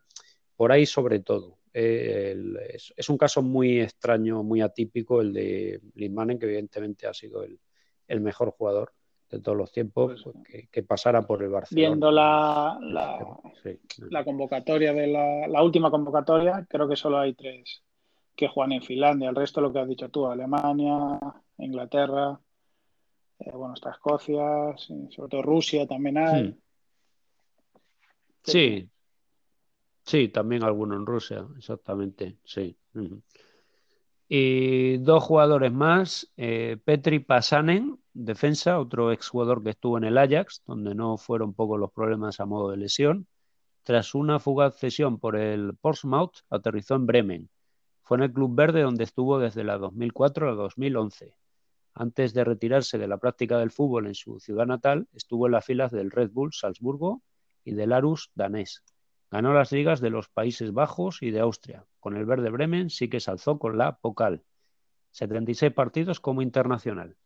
[0.55, 1.54] por ahí sobre todo.
[1.77, 7.59] Es, un caso muy extraño, muy atípico el de Limanen, que evidentemente ha sido el,
[8.07, 8.93] el mejor jugador
[9.29, 11.87] de todos los tiempos pues, pues, que, pasara por el Barcelona.
[11.87, 13.39] Viendo la, la,
[14.09, 17.83] la convocatoria de la, la, última convocatoria, creo que solo hay tres
[18.35, 19.29] que juegan en Finlandia.
[19.29, 21.19] El resto, lo que has dicho tú, Alemania,
[21.57, 22.39] Inglaterra,
[23.39, 26.43] eh, bueno, está Escocia, sobre todo Rusia también hay.
[26.43, 26.57] Hmm.
[28.43, 28.89] Sí.
[30.05, 32.77] Sí, también alguno en Rusia, exactamente, sí.
[34.27, 40.63] Y dos jugadores más, eh, Petri Pasanen, defensa, otro exjugador que estuvo en el Ajax,
[40.65, 43.27] donde no fueron pocos los problemas a modo de lesión.
[43.83, 47.49] Tras una fugaz cesión por el Portsmouth, aterrizó en Bremen.
[48.01, 51.35] Fue en el Club Verde donde estuvo desde la 2004 a la 2011.
[51.93, 55.65] Antes de retirarse de la práctica del fútbol en su ciudad natal, estuvo en las
[55.65, 57.21] filas del Red Bull Salzburgo
[57.63, 58.83] y del Arus danés.
[59.31, 61.85] Ganó las ligas de los Países Bajos y de Austria.
[61.99, 64.43] Con el Verde Bremen sí que se alzó con la Pokal.
[65.11, 67.17] 76 partidos como internacional.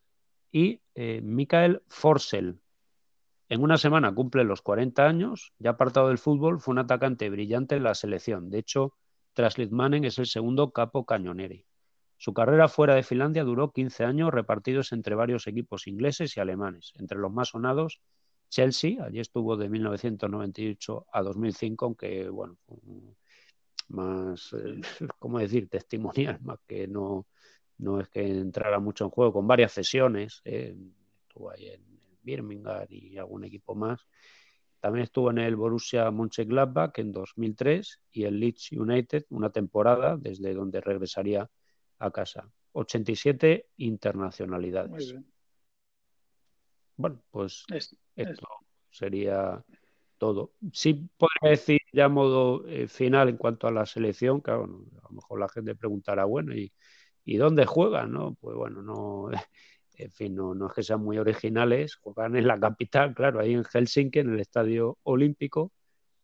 [0.51, 2.59] Y eh, Mikael Forsell.
[3.49, 7.75] En una semana cumple los 40 años, ya apartado del fútbol, fue un atacante brillante
[7.75, 8.49] en la selección.
[8.49, 8.93] De hecho,
[9.33, 11.65] tras Litmanen es el segundo capo cañoneri.
[12.17, 16.93] Su carrera fuera de Finlandia duró 15 años repartidos entre varios equipos ingleses y alemanes,
[16.99, 18.01] entre los más sonados
[18.49, 22.57] Chelsea, allí estuvo de 1998 a 2005, aunque bueno,
[23.89, 24.81] más, eh,
[25.19, 27.27] ¿cómo decir?, testimonial, más que no,
[27.77, 30.75] no es que entrara mucho en juego, con varias sesiones, eh,
[31.27, 31.83] estuvo ahí en
[32.21, 34.05] Birmingham y algún equipo más.
[34.79, 40.53] También estuvo en el Borussia Mönchengladbach en 2003 y el Leeds United una temporada desde
[40.53, 41.49] donde regresaría
[41.99, 42.49] a casa.
[42.71, 45.15] 87 internacionalidades.
[46.99, 47.65] Bueno, pues
[48.17, 48.47] esto
[48.89, 49.63] sería
[50.17, 50.51] todo.
[50.73, 54.85] Sí podría decir ya modo eh, final en cuanto a la selección, que a lo
[55.09, 56.73] mejor la gente preguntará, bueno, ¿y,
[57.23, 58.11] ¿y dónde juegan?
[58.11, 58.35] ¿no?
[58.41, 59.31] Pues bueno, no,
[59.93, 63.53] en fin, no, no es que sean muy originales, juegan en la capital, claro, ahí
[63.53, 65.71] en Helsinki, en el Estadio Olímpico,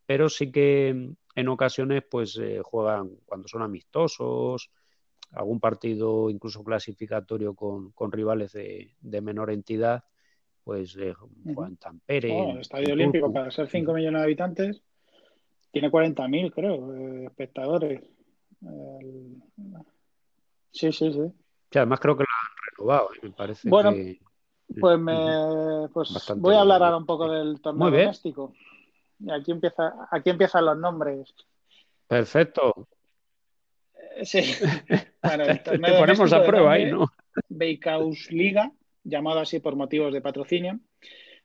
[0.05, 4.71] pero sí que en ocasiones pues eh, juegan cuando son amistosos,
[5.31, 10.03] algún partido incluso clasificatorio con, rivales de, menor entidad,
[10.65, 11.13] pues eh,
[11.53, 12.49] juegan Tampere.
[12.49, 14.81] el Estadio Olímpico, para ser 5 millones de habitantes,
[15.71, 18.01] tiene 40.000, creo, eh, espectadores.
[20.71, 21.33] Sí, sí, sí.
[21.75, 23.69] además creo que lo han renovado, me parece.
[23.69, 23.91] Bueno,
[24.79, 28.53] pues, me, pues voy a hablar ahora un poco del torneo doméstico.
[29.19, 31.33] Y aquí, empieza, aquí empiezan los nombres.
[32.07, 32.87] Perfecto.
[34.15, 34.41] Eh, sí.
[35.21, 37.07] Bueno, Te ponemos a prueba ahí, ¿no?
[37.49, 38.71] Beikaus Liga,
[39.05, 40.79] llamado así por motivos de patrocinio.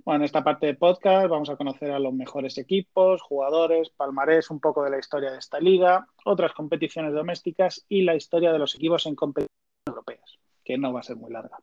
[0.05, 4.51] Bueno, en esta parte de podcast vamos a conocer a los mejores equipos, jugadores, palmarés,
[4.51, 8.59] un poco de la historia de esta liga, otras competiciones domésticas y la historia de
[8.59, 9.51] los equipos en competiciones
[9.87, 11.59] europeas, que no va a ser muy larga.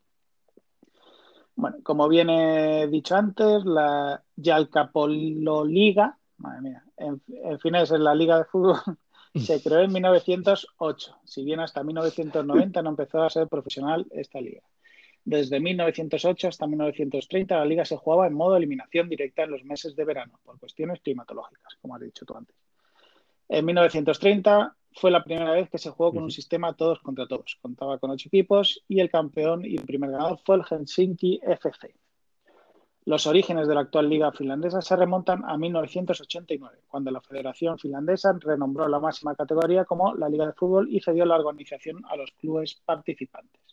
[1.56, 8.00] Bueno, como bien he dicho antes, la Yalcapolo Liga, madre mía, en, en fines es
[8.00, 8.78] la liga de fútbol,
[9.36, 14.62] se creó en 1908, si bien hasta 1990 no empezó a ser profesional esta liga.
[15.28, 19.94] Desde 1908 hasta 1930 la liga se jugaba en modo eliminación directa en los meses
[19.94, 22.56] de verano, por cuestiones climatológicas, como has dicho tú antes.
[23.50, 27.58] En 1930 fue la primera vez que se jugó con un sistema todos contra todos.
[27.62, 31.94] Contaba con ocho equipos y el campeón y el primer ganador fue el Helsinki FC.
[33.04, 38.32] Los orígenes de la actual liga finlandesa se remontan a 1989, cuando la Federación Finlandesa
[38.40, 42.32] renombró la máxima categoría como la Liga de Fútbol y cedió la organización a los
[42.32, 43.67] clubes participantes.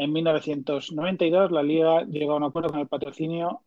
[0.00, 3.62] En 1992 la liga llegó a un acuerdo con el patrocinio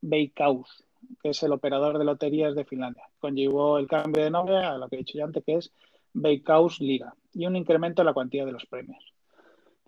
[0.00, 0.82] Veikkaus,
[1.22, 3.04] que es el operador de loterías de Finlandia.
[3.18, 5.74] Conllevó el cambio de nombre a lo que he dicho ya antes, que es
[6.14, 9.12] Bakehouse Liga y un incremento en la cuantía de los premios.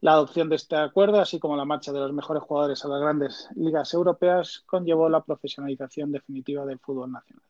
[0.03, 3.01] La adopción de este acuerdo, así como la marcha de los mejores jugadores a las
[3.01, 7.47] grandes ligas europeas, conllevó la profesionalización definitiva del fútbol nacional.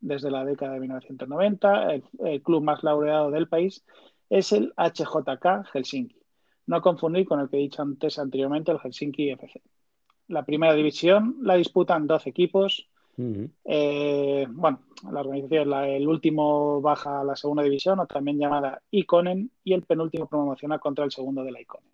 [0.00, 3.84] Desde la década de 1990, el, club más laureado del país
[4.30, 6.21] es el HJK Helsinki,
[6.66, 9.62] no confundir con el que he dicho antes anteriormente, el Helsinki FC.
[10.28, 12.88] La primera división la disputan 12 equipos.
[13.64, 19.50] Eh, bueno, la organización, el último baja a la segunda división, o también llamada Iconen,
[19.64, 21.90] y el penúltimo promociona contra el segundo de la Iconen.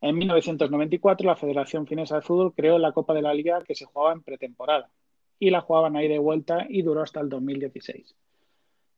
[0.00, 3.84] En 1994, la Federación Finesa de Fútbol creó la Copa de la Liga que se
[3.84, 4.90] jugaba en pretemporada
[5.38, 8.14] y la jugaban ahí de vuelta y duró hasta el 2016.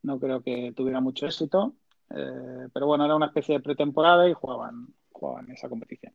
[0.03, 1.75] No creo que tuviera mucho éxito,
[2.15, 6.13] eh, pero bueno, era una especie de pretemporada y jugaban, jugaban esa competición.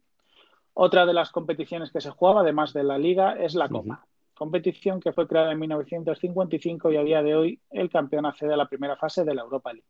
[0.74, 5.00] Otra de las competiciones que se jugaba, además de la liga, es la Copa, competición
[5.00, 8.68] que fue creada en 1955 y a día de hoy el campeón accede a la
[8.68, 9.88] primera fase de la Europa League.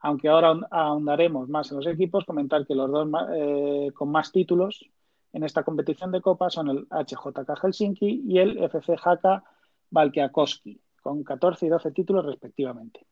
[0.00, 4.84] Aunque ahora ahondaremos más en los equipos, comentar que los dos eh, con más títulos
[5.32, 9.44] en esta competición de Copa son el HJK Helsinki y el FC Haka
[9.90, 13.06] Valkeakoski, con 14 y 12 títulos respectivamente.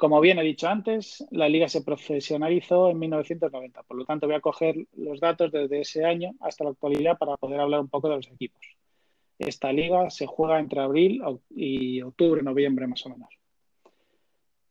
[0.00, 4.34] Como bien he dicho antes, la liga se profesionalizó en 1990, por lo tanto voy
[4.34, 8.08] a coger los datos desde ese año hasta la actualidad para poder hablar un poco
[8.08, 8.62] de los equipos.
[9.38, 11.20] Esta liga se juega entre abril
[11.50, 13.28] y octubre, noviembre más o menos.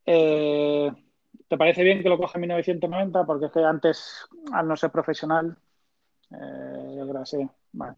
[0.08, 0.92] Eh,
[1.48, 3.24] ¿Te parece bien que lo coja en 1990?
[3.28, 5.56] Porque es que antes, al no ser profesional,
[6.32, 7.50] eh, yo creo que sí.
[7.74, 7.98] Vale.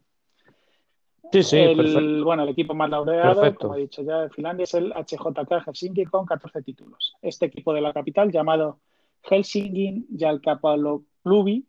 [1.30, 4.74] Sí, sí, el, bueno, el equipo más laureado, como he dicho ya, de Finlandia es
[4.74, 7.14] el HJK Helsinki con 14 títulos.
[7.22, 8.80] Este equipo de la capital, llamado
[9.22, 11.66] Helsinki Jalkapalloklubi,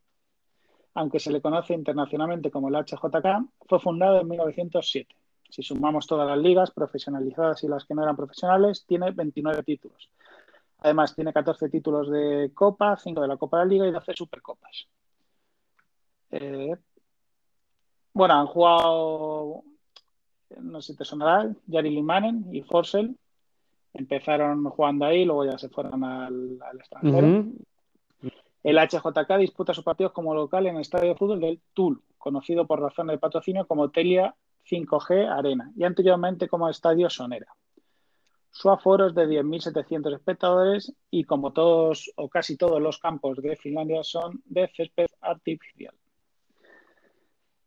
[0.95, 5.15] aunque se le conoce internacionalmente como el HJK, fue fundado en 1907.
[5.49, 10.09] Si sumamos todas las ligas profesionalizadas y las que no eran profesionales, tiene 29 títulos.
[10.79, 14.13] Además, tiene 14 títulos de Copa, 5 de la Copa de la Liga y 12
[14.15, 14.87] Supercopas.
[16.31, 16.75] Eh,
[18.13, 19.63] bueno, han jugado,
[20.59, 23.15] no sé si te sonará, Jari Limanen y Forsell.
[23.93, 27.45] Empezaron jugando ahí, luego ya se fueron al, extranjero.
[28.63, 32.65] El HJK disputa sus partidos como local en el estadio de fútbol del Toul, conocido
[32.65, 34.33] por razones de patrocinio como Telia
[34.69, 37.53] 5G Arena y anteriormente como Estadio Sonera.
[38.51, 43.55] Su aforo es de 10.700 espectadores y como todos o casi todos los campos de
[43.57, 45.93] Finlandia son de césped artificial.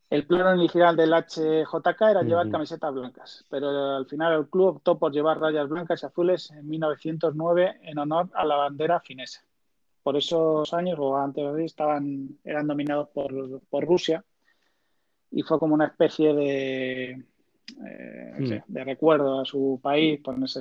[0.09, 4.99] El plan inicial del HJK era llevar camisetas blancas, pero al final el club optó
[4.99, 9.43] por llevar rayas blancas y azules en 1909 en honor a la bandera finesa.
[10.05, 13.33] Por esos años, o antes de estaban, eran dominados por,
[13.85, 14.25] Rusia
[15.33, 17.11] y fue como una especie de,
[17.85, 20.61] eh, de recuerdo a su país ponerse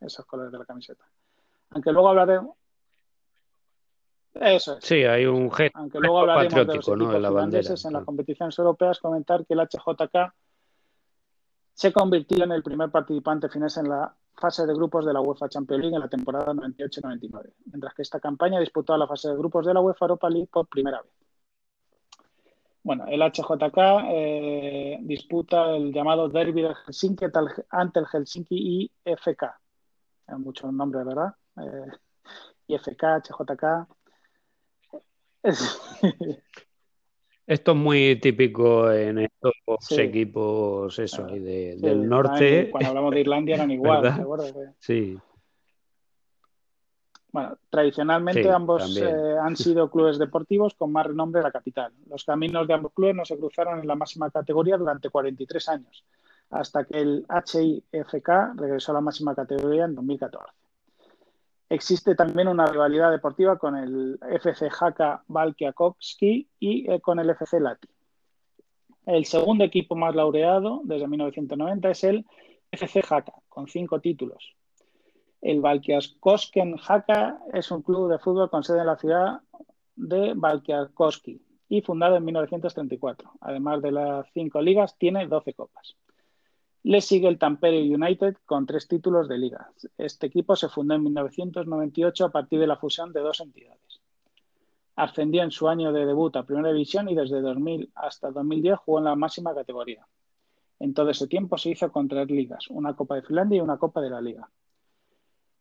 [0.00, 1.04] esos colores de la camiseta.
[1.70, 2.56] Aunque luego hablaremos,
[4.40, 4.84] eso es.
[4.84, 7.12] Sí, hay un gesto Aunque luego hablaremos de, ¿no?
[7.12, 7.74] de la bandera.
[7.84, 10.32] En las competiciones europeas, comentar que el HJK
[11.74, 15.48] se convirtió en el primer participante finés en la fase de grupos de la UEFA
[15.48, 19.66] Champions League en la temporada 98-99, mientras que esta campaña disputó la fase de grupos
[19.66, 21.12] de la UEFA Europa League por primera vez.
[22.82, 23.76] Bueno, el HJK
[24.08, 27.26] eh, disputa el llamado Derby del Helsinki
[27.70, 29.42] ante el Helsinki IFK.
[30.28, 31.34] Hay muchos nombres, ¿verdad?
[31.60, 31.92] Eh,
[32.68, 33.86] IFK, HJK.
[37.46, 39.54] Esto es muy típico en estos
[39.98, 42.70] equipos eso, del norte.
[42.70, 44.34] Cuando hablamos de Irlanda eran igual,
[44.78, 45.18] Sí.
[47.32, 51.92] Bueno, tradicionalmente ambos eh, han sido clubes deportivos con más renombre en la capital.
[52.10, 56.04] Los caminos de ambos clubes no se cruzaron en la máxima categoría durante 43 años,
[56.50, 60.52] hasta que el HIFK regresó a la máxima categoría en 2014.
[61.70, 67.60] Existe también una rivalidad deportiva con el FC Haka Valkiakovsky y eh, con el FC
[67.60, 67.88] Lati.
[69.04, 72.26] El segundo equipo más laureado desde 1990 es el
[72.70, 74.54] FC Haka, con cinco títulos.
[75.40, 79.40] El Valkiaskosken Haka es un club de fútbol con sede en la ciudad
[79.94, 83.32] de Valkiakoski y fundado en 1934.
[83.40, 85.96] Además de las cinco ligas, tiene 12 copas.
[86.84, 89.70] Le sigue el Tampere United con tres títulos de liga.
[89.96, 94.00] Este equipo se fundó en 1998 a partir de la fusión de dos entidades.
[94.96, 98.98] Ascendió en su año de debut a Primera División y desde 2000 hasta 2010 jugó
[98.98, 100.06] en la máxima categoría.
[100.80, 103.78] En todo ese tiempo se hizo con tres ligas, una Copa de Finlandia y una
[103.78, 104.48] Copa de la Liga.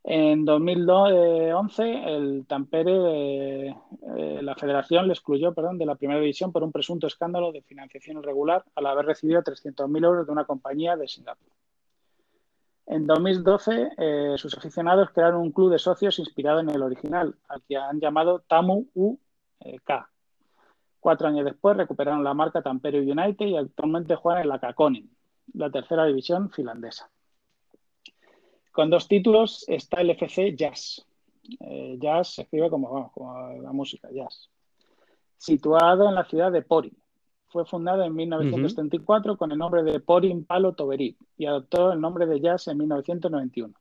[0.10, 3.76] En 2011, el Tampere, eh,
[4.16, 8.20] eh, la federación le excluyó de la primera división por un presunto escándalo de financiación
[8.20, 11.50] irregular al haber recibido 300.000 euros de una compañía de Singapur.
[12.86, 17.62] En 2012, eh, sus aficionados crearon un club de socios inspirado en el original, al
[17.64, 19.92] que han llamado Tamu UK.
[21.02, 25.14] Cuatro años después recuperaron la marca Tampere United y actualmente juegan en la Kakonin,
[25.54, 27.12] la tercera división finlandesa.
[28.78, 31.04] Con dos títulos está el FC Jazz.
[31.62, 33.12] Eh, jazz se escribe como,
[33.60, 34.52] la música, jazz.
[35.36, 36.96] Situado en la ciudad de Pori.
[37.48, 42.28] Fue fundado en 1934 con el nombre de Porin Palo Toberit y adoptó el nombre
[42.28, 43.74] de Jazz en 1991.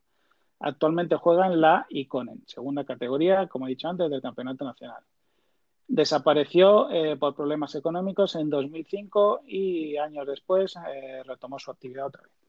[0.61, 5.03] Actualmente juega en la Iconen, segunda categoría, como he dicho antes, del Campeonato Nacional.
[5.87, 12.23] Desapareció eh, por problemas económicos en 2005 y años después eh, retomó su actividad otra
[12.23, 12.46] vez.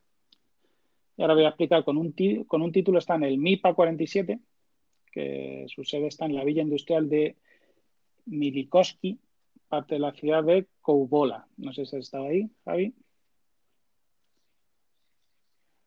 [1.17, 2.13] Y ahora voy a explicar con un,
[2.45, 4.39] con un título, está en el MIPA 47,
[5.11, 7.35] que su sede está en la Villa Industrial de
[8.27, 9.19] Milikoski,
[9.67, 11.47] parte de la ciudad de Koubola.
[11.57, 12.93] No sé si has estado ahí, Javi.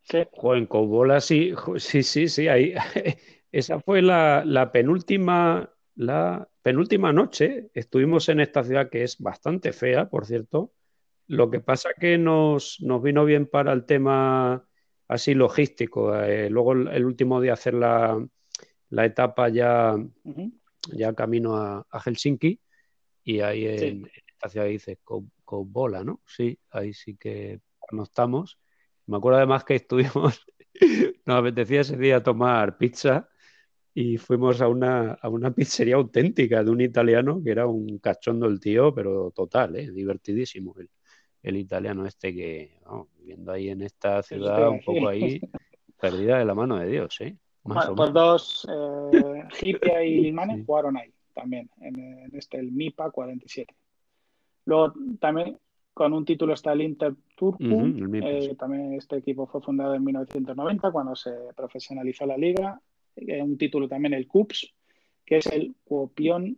[0.03, 0.19] Sí.
[0.19, 2.49] en Koubola sí, sí, sí, sí.
[2.49, 2.75] Ahí.
[3.53, 7.71] Esa fue la, la, penúltima, la penúltima noche.
[7.75, 10.73] Estuvimos en esta ciudad que es bastante fea, por cierto.
[11.27, 14.69] Lo que pasa que nos, nos vino bien para el tema
[15.11, 16.15] así logístico.
[16.15, 18.25] Eh, luego el, último día hacer la,
[18.91, 19.97] etapa ya,
[20.93, 22.61] ya camino a, Helsinki
[23.25, 24.99] y ahí en, esta ciudad dice
[25.45, 26.23] bola, ¿no?
[26.25, 28.59] Sí, ahí sí que no estamos.
[29.07, 30.47] Me acuerdo además que estuvimos,
[31.27, 33.29] nos apetecía ese día tomar pizza
[33.93, 38.47] y fuimos a una, a una pizzería auténtica de un italiano que era un cachondo
[38.47, 39.91] el tío, pero total, ¿eh?
[39.91, 40.73] divertidísimo
[41.43, 42.79] el italiano este que,
[43.19, 45.41] viviendo ahí en esta ciudad, un poco ahí,
[46.01, 47.37] perdida de la mano de Dios, ¿eh?
[47.65, 53.75] Más dos, eh, Hipia y Mane jugaron ahí también, en, este, el MIPA 47.
[54.65, 55.59] Luego también
[55.93, 60.91] con un título está el Inter Turku, eh, también este equipo fue fundado en 1990
[60.93, 62.81] cuando se profesionalizó la liga,
[63.17, 64.73] eh, un título también el CUPS,
[65.25, 66.57] que es el Kuopion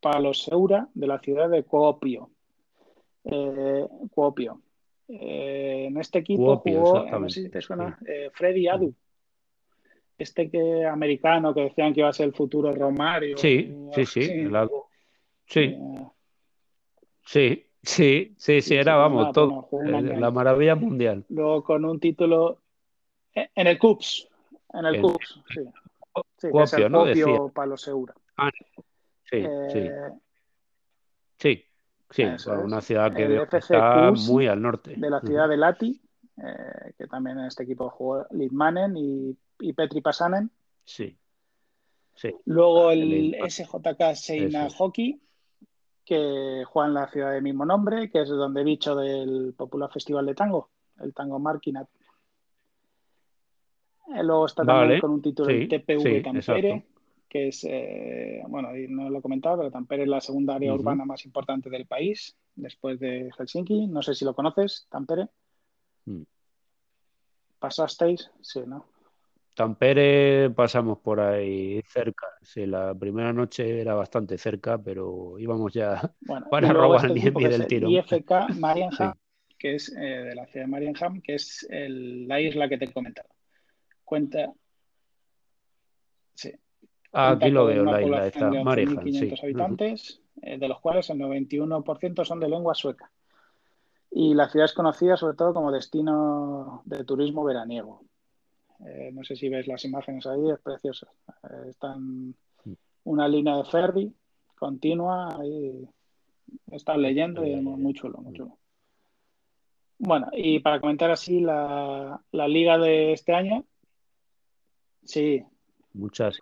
[0.00, 2.30] Paloseura de la ciudad de Kuopio,
[3.24, 4.60] eh, Cuopio.
[5.08, 8.94] Eh, en este equipo jugó, no sé si te suena, eh, Freddy Adu.
[10.16, 13.36] Este que americano que decían que iba a ser el futuro Romario.
[13.36, 14.48] Sí, sí, sí,
[15.46, 15.76] Sí.
[17.24, 17.66] sí.
[17.84, 19.68] Sí, sí, sí, era, vamos, todo.
[19.82, 21.26] la maravilla mundial.
[21.28, 22.62] Luego con un título
[23.34, 24.28] en el CUPS.
[24.72, 25.60] En el, CUPS, sí.
[26.38, 27.02] sí Cuopio, ¿no?
[27.04, 28.14] Cuopio Palo Segura.
[28.38, 28.50] Ah,
[29.30, 29.88] sí, sí.
[31.36, 31.64] Sí.
[32.10, 34.94] Sí, una ciudad que está muy al norte.
[34.96, 36.00] De la ciudad de Lati,
[36.36, 40.50] eh, que también en este equipo jugó Litmanen y, y Petri Pasanen.
[40.84, 41.16] Sí.
[42.14, 42.34] sí.
[42.44, 45.20] Luego el, SJK Seina Hockey,
[46.04, 50.26] que juega en la ciudad de mismo nombre, que es donde dicho del popular festival
[50.26, 51.88] de tango, el Tango Marquinat.
[54.14, 56.84] Eh, luego está también con un título de TPV Tampere
[57.34, 61.04] que es, eh, bueno, no lo he comentado, pero Tampere es la segunda área urbana
[61.04, 63.88] más importante del país, después de Helsinki.
[63.88, 65.26] No sé si lo conoces, Tampere.
[66.04, 66.22] Mm.
[67.58, 68.30] ¿Pasasteis?
[68.40, 68.86] Sí, ¿no?
[69.52, 72.28] Tampere pasamos por ahí cerca.
[72.40, 76.14] Sí, la primera noche era bastante cerca, pero íbamos ya
[76.52, 77.88] para robar este ni del tiro.
[77.88, 79.12] IFK Marienham,
[79.58, 82.92] que es eh, de la ciudad de Marienham, que es la isla que te he
[82.92, 83.28] comentado.
[84.04, 84.54] Cuenta,
[86.36, 86.63] Ah,
[87.14, 89.32] aquí lo veo, la isla está, Mariehamn, sí.
[89.42, 93.10] habitantes, eh, de los cuales el 91% son de lengua sueca.
[94.10, 98.02] Y la ciudad es conocida sobre todo como destino de turismo veraniego.
[98.86, 101.08] Eh, no sé si ves las imágenes ahí, es precioso.
[101.44, 102.34] Eh, están
[103.04, 104.14] una línea de ferry
[104.56, 105.88] continua, ahí
[106.70, 108.56] están leyendo y es muy chulo, muy chulo.
[109.98, 113.64] Bueno, y para comentar así la, la liga de este año,
[115.04, 115.44] sí.
[115.92, 116.40] Muchas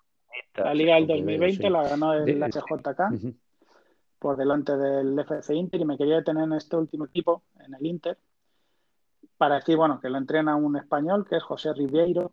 [0.55, 3.35] la Liga del 2020 la ganó el HJK
[4.19, 7.85] por delante del FC Inter y me quería detener en este último equipo, en el
[7.85, 8.17] Inter,
[9.37, 12.31] para decir, bueno, que lo entrena un español que es José Ribeiro.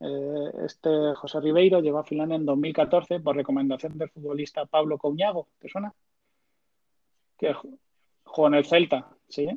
[0.00, 5.48] Eh, este José Ribeiro llegó a Finlandia en 2014 por recomendación del futbolista Pablo Couñago,
[5.58, 5.94] ¿te suena?
[7.38, 7.54] Que
[8.24, 9.48] jugó en el Celta, ¿sí?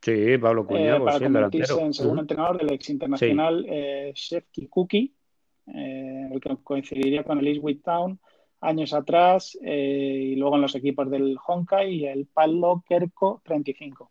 [0.00, 5.17] Sí, Pablo Couñago, para convertirse en segundo entrenador del ex internacional eh, Shefki Kuki
[5.74, 8.20] eh, el que coincidiría con el Eastwood Town
[8.60, 14.10] años atrás eh, y luego en los equipos del Honkai y el Palo Kerko 35.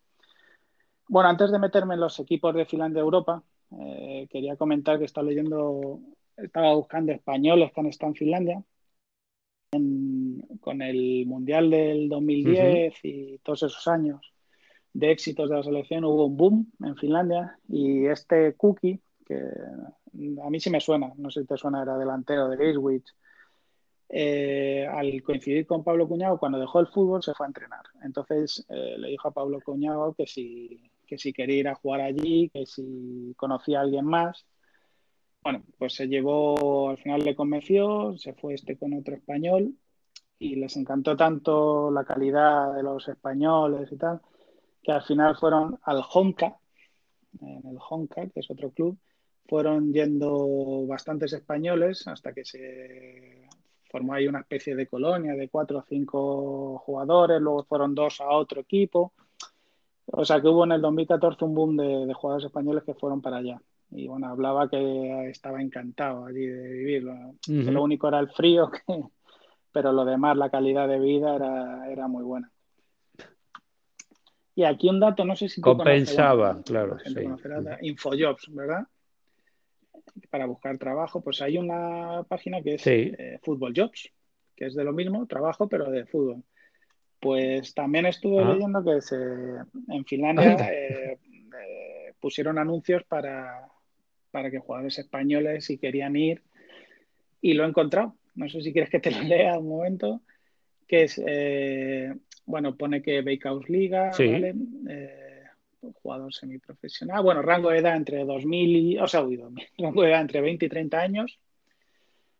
[1.08, 3.42] Bueno, antes de meterme en los equipos de Finlandia Europa,
[3.78, 6.00] eh, quería comentar que estaba leyendo,
[6.36, 8.64] estaba buscando españoles que han estado en Finlandia
[10.60, 14.32] con el Mundial del 2010 y todos esos años
[14.94, 19.38] de éxitos de la selección hubo un boom en Finlandia y este Cookie que
[20.42, 23.14] a mí sí me suena, no sé si te suena, era delantero de Ipswich.
[24.10, 27.82] Eh, al coincidir con Pablo Cuñado, cuando dejó el fútbol, se fue a entrenar.
[28.02, 32.00] Entonces eh, le dijo a Pablo Cuñado que si, que si quería ir a jugar
[32.00, 34.46] allí, que si conocía a alguien más.
[35.42, 39.74] Bueno, pues se llevó, al final le convenció, se fue este con otro español
[40.38, 44.20] y les encantó tanto la calidad de los españoles y tal,
[44.82, 46.58] que al final fueron al Honka,
[47.40, 48.98] en el Honka, que es otro club,
[49.48, 53.48] fueron yendo bastantes españoles hasta que se
[53.90, 58.28] formó ahí una especie de colonia de cuatro o cinco jugadores, luego fueron dos a
[58.28, 59.14] otro equipo.
[60.04, 63.38] O sea que hubo en el 2014 un boom de, jugadores españoles que fueron para
[63.38, 63.60] allá.
[63.90, 67.14] Y bueno, hablaba que estaba encantado allí de vivirlo.
[67.46, 68.70] Lo único era el frío,
[69.72, 72.50] pero lo demás, la calidad de vida era, era muy buena.
[74.54, 77.14] Y aquí un dato, no sé si compensaba, claro, sí.
[77.80, 78.86] Infojobs, ¿verdad?
[80.30, 84.10] Para buscar trabajo, pues hay una página que es eh, Football Jobs,
[84.56, 86.42] que es de lo mismo, trabajo, pero de fútbol.
[87.20, 88.52] Pues también estuve ah.
[88.52, 93.68] leyendo que se, en Finlandia eh, eh, pusieron anuncios para,
[94.30, 96.42] para que jugadores españoles si querían ir
[97.40, 98.14] y lo he encontrado.
[98.34, 100.22] No sé si quieres que te lo lea un momento,
[100.86, 101.20] que es
[102.46, 104.54] bueno, pone que Bakehouse Liga, ¿vale?
[105.80, 107.22] Jugador semiprofesional.
[107.22, 109.20] Bueno, rango de edad entre 2000 y, o sea,
[109.78, 111.38] rango de edad entre 20 y 30 años,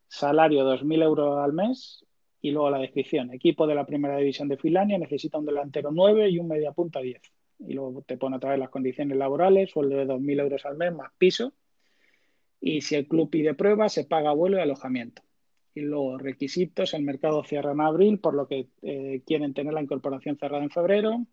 [0.09, 2.05] salario 2.000 euros al mes
[2.41, 3.32] y luego la descripción.
[3.32, 7.01] Equipo de la primera división de Finlandia necesita un delantero 9 y un media punta
[7.01, 7.20] 10.
[7.61, 10.93] Y luego te pone otra vez las condiciones laborales, sueldo de 2.000 euros al mes
[10.93, 11.53] más piso.
[12.61, 15.22] Y si el club pide prueba, se paga vuelo y alojamiento
[15.78, 19.82] y luego requisitos, el mercado cierra en abril, por lo que eh, quieren tener la
[19.82, 21.24] incorporación cerrada en febrero,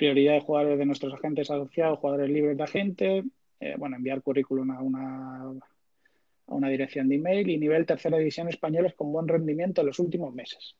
[0.00, 3.24] prioridad de jugadores de nuestros agentes asociados, jugadores libres de agente,
[3.60, 8.48] eh, bueno, enviar currículum a una, a una dirección de email y nivel tercera división
[8.48, 10.74] españoles con buen rendimiento en los últimos meses.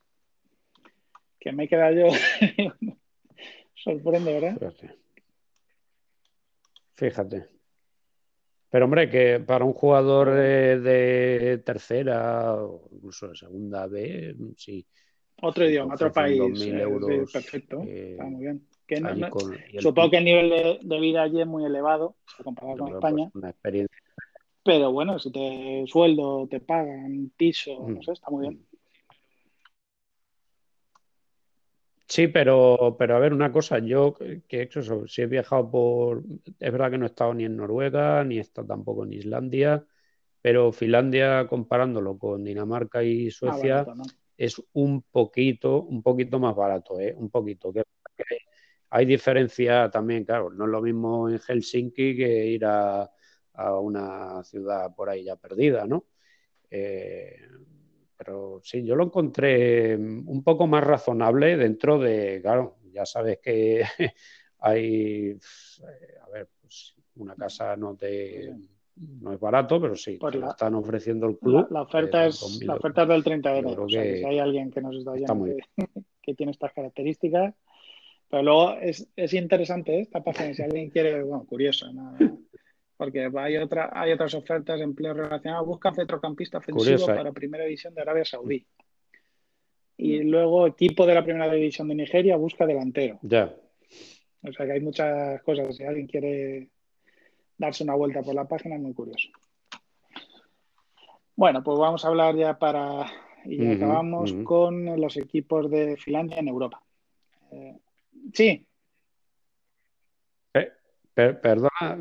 [1.38, 2.06] Que me queda yo
[3.74, 4.72] sorprende, ¿verdad?
[6.94, 7.44] Fíjate.
[8.70, 14.86] Pero hombre, que para un jugador de, tercera o incluso de segunda B, sí.
[15.42, 16.40] Otro idioma, otro país.
[17.30, 18.69] perfecto, eh, está muy bien.
[19.78, 23.30] Supongo que el nivel de, vida allí es muy elevado, comparado con España.
[23.34, 23.96] una experiencia.
[24.62, 28.66] Pero bueno, si te sueldo, te pagan, piso, no mm, sé, está muy bien.
[32.06, 35.70] Sí, pero, pero a ver, una cosa, yo que he hecho eso, si he viajado
[35.70, 36.24] por,
[36.58, 39.86] es verdad que no he estado ni en Noruega, ni he estado tampoco en Islandia,
[40.42, 43.86] pero Finlandia, comparándolo con Dinamarca y ah, Suecia,
[44.36, 47.14] es un poquito, un poquito más barato, ¿eh?
[47.16, 47.72] Un poquito.
[47.72, 47.84] Que,
[48.90, 53.10] hay diferencia también, claro, no es lo mismo en Helsinki que ir a,
[53.80, 56.06] una ciudad por ahí ya perdida, ¿no?
[56.70, 57.36] Eh,
[58.16, 63.82] pero sí, yo lo encontré un poco más razonable dentro de, claro, ya sabes que
[64.60, 68.50] hay, eh, a ver, pues una casa no te
[69.00, 71.66] no es barato, pero sí, pues están ofreciendo el club.
[71.70, 73.88] La, oferta es la oferta del 30 de enero.
[73.88, 75.44] si hay alguien que nos está oyendo
[76.22, 77.54] que, tiene estas características.
[78.30, 80.02] Pero luego es, es interesante ¿eh?
[80.02, 82.16] esta página, si alguien quiere, bueno, curioso, ¿no?
[83.00, 85.66] porque hay, otra, hay otras ofertas de empleo relacionados.
[85.66, 87.14] Busca centrocampista ofensivo ¿eh?
[87.16, 88.66] para Primera División de Arabia Saudí.
[89.96, 93.18] Y luego equipo de la Primera División de Nigeria busca delantero.
[93.22, 93.54] Ya.
[94.42, 95.74] O sea que hay muchas cosas.
[95.74, 96.68] Si alguien quiere
[97.56, 99.30] darse una vuelta por la página, es muy curioso.
[101.36, 103.06] Bueno, pues vamos a hablar ya para...
[103.46, 106.82] Y acabamos con los equipos de Finlandia en Europa.
[107.50, 107.78] Eh,
[108.32, 108.66] sí.
[110.54, 110.72] Eh,
[111.14, 111.98] perdona,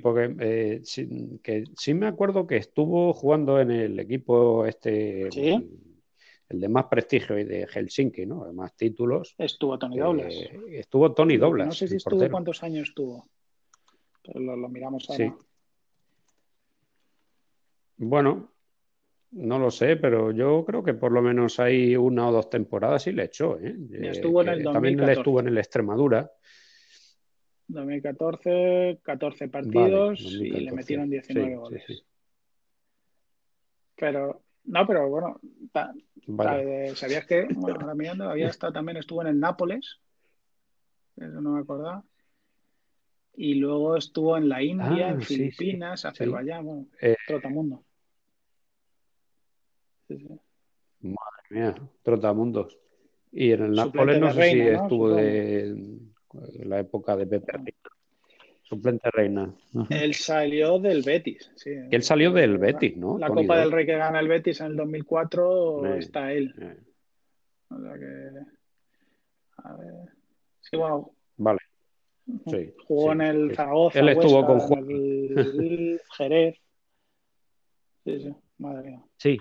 [0.00, 6.60] porque eh, sí, que sí me acuerdo que estuvo jugando en el equipo este, el,
[6.60, 8.44] de más prestigio y de Helsinki, ¿no?
[8.44, 9.34] De más títulos.
[9.38, 10.34] Estuvo Tony Doblas.
[10.70, 11.66] estuvo Tony Doblas.
[11.66, 13.26] No sé si estuvo cuántos años estuvo,
[14.22, 15.36] pero lo, miramos ahora.
[15.38, 15.44] Sí.
[17.96, 18.52] Bueno,
[19.30, 23.06] no lo sé, pero yo creo que por lo menos hay una o dos temporadas
[23.06, 23.58] y le echó.
[23.58, 23.76] ¿eh?
[24.02, 26.30] Estuvo en el También estuvo en el Extremadura.
[27.68, 32.04] 2014, 14 partidos y le metieron 19 goles.
[33.96, 35.40] Pero, no, pero bueno,
[36.94, 39.98] ¿sabías que, bueno, ahora mirando, había estado también, estuvo en el Nápoles,
[41.16, 42.04] eso no me acordaba,
[43.34, 47.84] y luego estuvo en la India, ah, en Filipinas, Azerbaiyán, eh, Trotamundo.
[51.00, 52.78] Madre mía, Trotamundos.
[53.32, 55.76] Y en el Nápoles no sé si estuvo de
[56.64, 57.74] la época de Pepe
[58.62, 59.54] Suplente Reina.
[59.88, 61.70] Él salió del Betis, sí.
[61.90, 63.18] Él salió del Betis, ¿no?
[63.18, 66.54] La Copa del Rey que gana el Betis en el 2004 está él.
[67.70, 68.30] O sea que...
[69.64, 69.94] A ver...
[70.60, 71.12] Sí, bueno...
[71.38, 71.60] Vale.
[72.46, 74.00] Sí, Jugó en el Zaragoza.
[74.00, 74.90] Él estuvo con Juan.
[74.90, 76.56] el Jerez.
[78.04, 79.02] Sí, sí, madre mía.
[79.16, 79.38] Sí.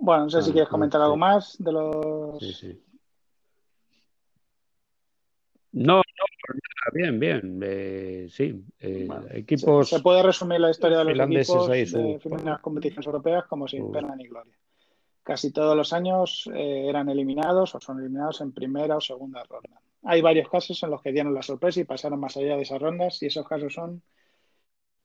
[0.00, 2.38] Bueno, no sé si quieres comentar algo más de los.
[2.38, 2.82] Sí, sí.
[5.72, 6.02] No, no,
[6.92, 7.60] bien, bien.
[7.62, 9.90] Eh, sí, eh, equipos.
[9.90, 13.92] Se, puede resumir la historia de los equipos ahí, de las competiciones europeas como sin
[13.92, 14.54] pena ni gloria.
[15.22, 19.80] Casi todos los años eh, eran eliminados o son eliminados en primera o segunda ronda.
[20.02, 22.80] Hay varios casos en los que dieron la sorpresa y pasaron más allá de esas
[22.80, 24.02] rondas y esos casos son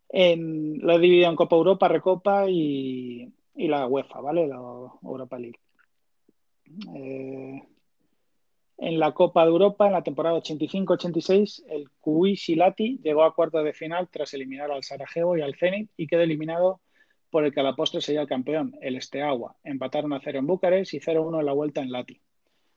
[0.09, 4.47] en, lo he dividido en Copa Europa, Recopa y, y la UEFA, ¿vale?
[4.47, 5.59] La Europa League.
[6.95, 7.63] Eh,
[8.77, 13.63] en la Copa de Europa, en la temporada 85-86, el QI Silati llegó a cuartos
[13.63, 16.81] de final tras eliminar al Sarajevo y al Zenit y quedó eliminado
[17.29, 19.55] por el que a la postre sería el campeón, el Esteagua.
[19.63, 22.21] Empataron a 0 en Bucarest y 0-1 en la vuelta en Lati.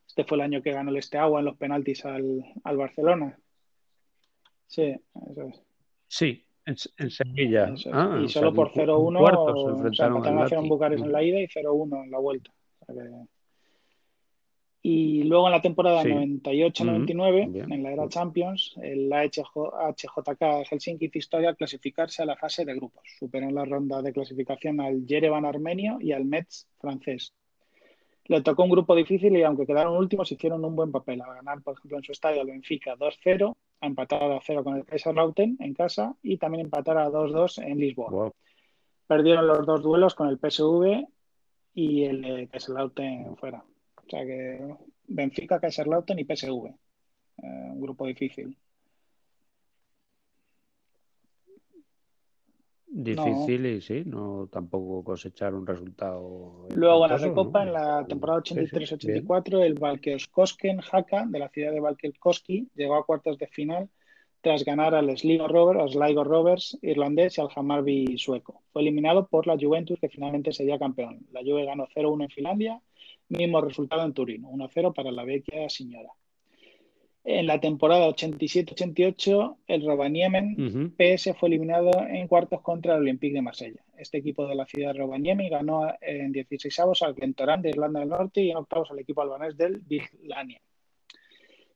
[0.07, 3.39] Este fue el año que ganó el Esteagua en los penaltis al, al Barcelona.
[4.67, 4.95] Sí,
[5.31, 5.63] eso es.
[6.07, 7.75] Sí, en, Sevilla.
[7.93, 11.47] Ah, y solo por 0-1 se enfrentaron o sea, a Bucarest en la ida y
[11.47, 12.51] 0-1 en la vuelta.
[14.81, 21.49] Y luego en la temporada 98-99, en la era Champions, el HJK Helsinki hizo historia
[21.51, 23.03] al clasificarse a la fase de grupos.
[23.19, 27.35] Superó en la ronda de clasificación al Yerevan armenio y al Metz francés.
[28.27, 31.23] Le tocó un grupo difícil y aunque quedaron últimos, hicieron un buen papel.
[31.23, 34.77] A ganar, por ejemplo, en su estadio al Benfica 2-0, a empatar a 0 con
[34.77, 38.33] el Kaiserslautern en casa y también empatar a 2-2 en Lisboa.
[39.07, 41.07] Perdieron los dos duelos con el PSV
[41.75, 43.65] y el Kaiserslautern fuera.
[43.97, 44.75] O sea que
[45.07, 46.67] Benfica, Kaiserslautern y PSV.
[46.67, 48.57] Eh, un grupo difícil.
[53.01, 56.67] Difícil y sí, no tampoco cosechar un resultado.
[56.75, 61.79] Luego en la Recopa, en la temporada 83-84, el Valkeoskosken Haka de la ciudad de
[61.79, 63.89] Valkeoskoski llegó a cuartos de final
[64.41, 68.63] tras ganar al Sligo Rovers, Sligo Rovers irlandés y al Hammarby sueco.
[68.73, 71.21] Fue eliminado por la Juventus que finalmente sería campeón.
[71.31, 72.83] La Juve ganó 0-1 en Finlandia,
[73.29, 76.11] mismo resultado en Turín, 1-0 para la vecchia señora.
[77.31, 83.43] En la temporada 87-88, el Rovaniemi PS fue eliminado en cuartos contra el Olympique de
[83.43, 83.85] Marsella.
[83.99, 88.01] Este equipo de la ciudad de Rovaniemi ganó en 16 avos al Glentoran de Irlanda
[88.01, 90.59] del Norte y en octavos al equipo albanés del Vigilania.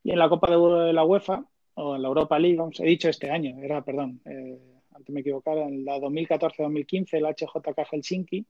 [0.02, 3.10] Y en la Copa de la UEFA, o en la Europa League, como he dicho
[3.10, 4.58] este año, era, perdón, eh,
[4.94, 8.46] antes me equivocara, en la 2014-2015 el HJK Helsinki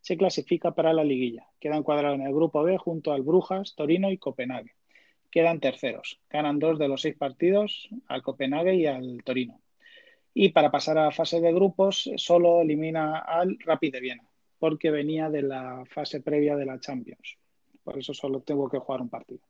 [0.00, 1.46] se clasifica para la liguilla.
[1.60, 4.72] Queda encuadrado en el grupo B junto al Brujas, Torino y Copenhague
[5.30, 6.20] quedan terceros.
[6.28, 9.60] Ganan dos de los seis partidos al Copenhague y al Torino.
[10.34, 14.24] Y para pasar a fase de grupos, solo elimina al Rapid de Viena,
[14.58, 17.36] porque venía de la fase previa de la Champions.
[17.82, 19.40] Por eso solo tengo que jugar un partido.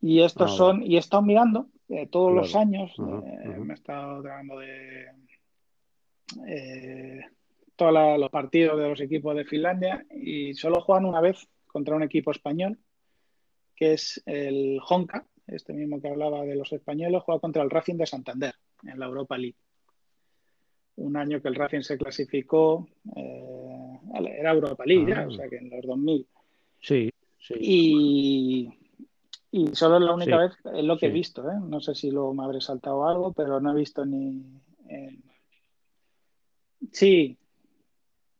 [0.00, 3.76] Y estos ah, son, y he estado mirando eh, todos los años, eh, me he
[3.76, 5.06] estado tratando de
[6.48, 7.20] eh,
[7.76, 12.02] todos los partidos de los equipos de Finlandia y solo juegan una vez contra un
[12.02, 12.78] equipo español
[13.82, 17.96] que es el Honka, este mismo que hablaba de los españoles, juega contra el Racing
[17.96, 18.54] de Santander
[18.84, 19.56] en la Europa League.
[20.94, 22.86] Un año que el Racing se clasificó,
[23.16, 23.98] eh,
[24.38, 25.26] era Europa League, ah.
[25.26, 26.28] o sea que en los 2000.
[26.80, 27.10] Sí,
[27.40, 27.54] sí.
[27.58, 28.68] Y,
[29.50, 31.56] y solo es la única vez, es lo que he visto, ¿eh?
[31.60, 34.44] no sé si luego me habré saltado algo, pero no he visto ni.
[36.92, 37.36] Sí,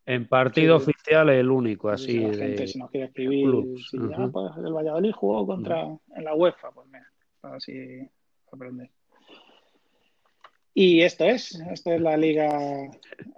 [0.06, 2.18] en partido oficial es el único, así.
[2.18, 3.46] la gente, si nos quiere escribir,
[3.88, 5.82] si ya, pues, el Valladolid jugó contra
[6.16, 7.06] en la UEFA, pues mira,
[7.42, 8.08] así
[8.50, 8.90] aprender.
[10.74, 12.90] Y esto es, esta es la liga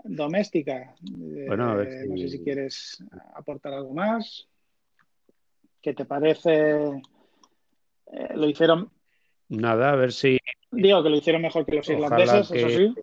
[0.05, 0.95] doméstica.
[1.03, 3.05] Bueno, a ver eh, No sé si quieres
[3.35, 4.49] aportar algo más.
[5.83, 7.03] ¿Qué te parece?
[8.07, 8.89] Eh, lo hicieron.
[9.49, 10.39] Nada, a ver si.
[10.71, 12.95] Digo que lo hicieron mejor que los irlandeses, eso sí.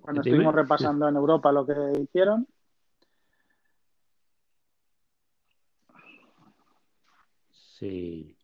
[0.00, 2.46] Cuando estuvimos repasando en Europa lo que hicieron.
[7.82, 8.36] Sí.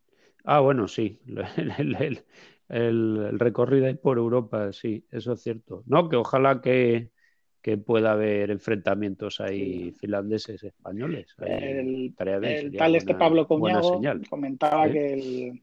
[0.43, 1.17] Ah, bueno, sí.
[2.69, 5.81] El, recorrido por Europa, sí, eso es cierto.
[5.87, 7.09] No, que ojalá que,
[7.85, 11.35] pueda haber enfrentamientos ahí finlandeses españoles.
[11.39, 12.13] el,
[12.77, 14.91] tal este Pablo Coñago comentaba ¿Eh?
[14.91, 15.61] que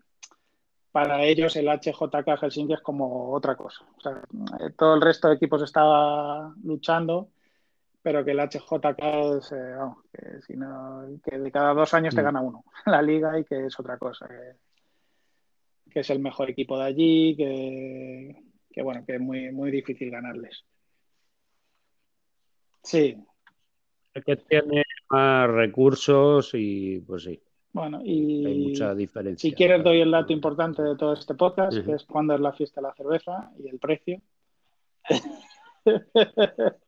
[0.90, 3.85] para ellos el HJK Helsinki es como otra cosa.
[3.98, 4.23] O sea,
[4.61, 7.28] eh, todo el resto de equipos estaba luchando
[8.06, 9.00] pero que el HJK
[9.36, 9.74] es, eh,
[11.24, 12.24] que, de cada dos años te mm.
[12.24, 14.28] gana uno la liga y que es otra cosa.
[15.90, 18.36] que es el mejor equipo de allí, que,
[18.70, 20.64] que bueno, que es muy, muy difícil ganarles.
[22.84, 23.16] Sí.
[24.24, 27.42] Que tiene más recursos y pues sí.
[27.72, 29.50] Bueno, y hay mucha diferencia.
[29.50, 32.52] Si quieres doy el dato importante de todo este podcast, que es cuándo es la
[32.52, 34.22] fiesta de la cerveza y el precio.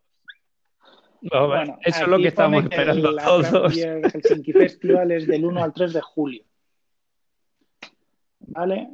[1.20, 3.76] bueno, eso es lo que estamos esperando todos.
[3.76, 6.44] El Helsinki Festival es del 1 al 3 de julio.
[8.40, 8.88] ¿Vale?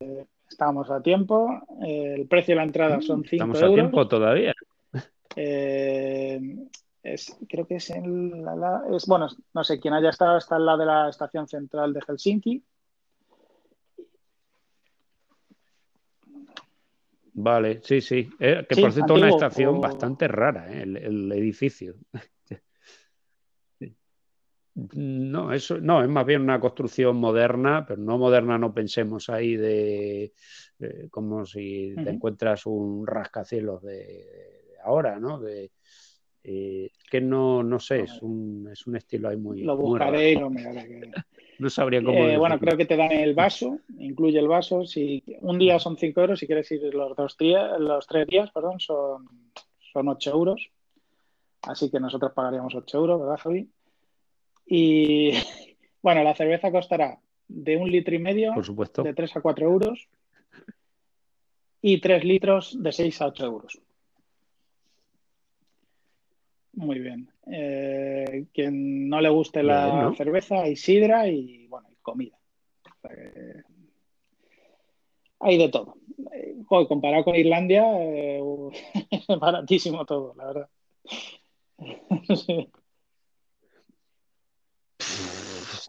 [0.00, 1.48] Eh, estamos a tiempo.
[1.86, 3.56] Eh, el precio de la entrada son 5 euros.
[3.56, 4.54] Estamos a tiempo todavía.
[5.36, 6.40] Eh,
[7.48, 10.76] creo que es en la, es, bueno, no sé, quién haya estado está en la
[10.76, 12.62] de la estación central de Helsinki.
[17.42, 18.28] Vale, sí, sí.
[18.38, 21.94] que por cierto, una estación bastante rara, el, el, edificio.
[24.94, 29.56] No, eso no, es más bien una construcción moderna, pero no moderna, no pensemos ahí
[29.56, 30.32] de,
[31.10, 35.40] como si te encuentras un rascacielos de, ahora, ¿no?
[35.40, 35.72] De,
[36.42, 39.62] eh, que no, no sé, es un, es un estilo ahí muy.
[39.62, 41.10] Lo buscaré y lo miraré.
[41.60, 42.18] No sabría cómo.
[42.18, 44.84] Eh, bueno, creo que te dan el vaso, incluye el vaso.
[44.86, 48.50] Si un día son 5 euros, si quieres ir los dos días, los tres días,
[48.50, 49.28] perdón, son,
[49.92, 50.70] son 8 euros.
[51.62, 53.68] Así que nosotros pagaríamos 8 euros, ¿verdad, Javi?
[54.66, 55.32] Y
[56.02, 59.02] bueno, la cerveza costará de un litro y medio, Por supuesto.
[59.02, 60.08] de 3 a 4 euros,
[61.82, 63.80] y 3 litros de 6 a 8 euros.
[66.72, 67.30] Muy bien.
[67.46, 72.38] Eh, quien no le guste la cerveza, hay sidra y bueno, y comida.
[75.40, 75.96] hay de todo.
[76.88, 78.40] comparado con Irlandia, eh,
[79.10, 80.68] es baratísimo todo, la verdad.
[82.36, 82.70] sí.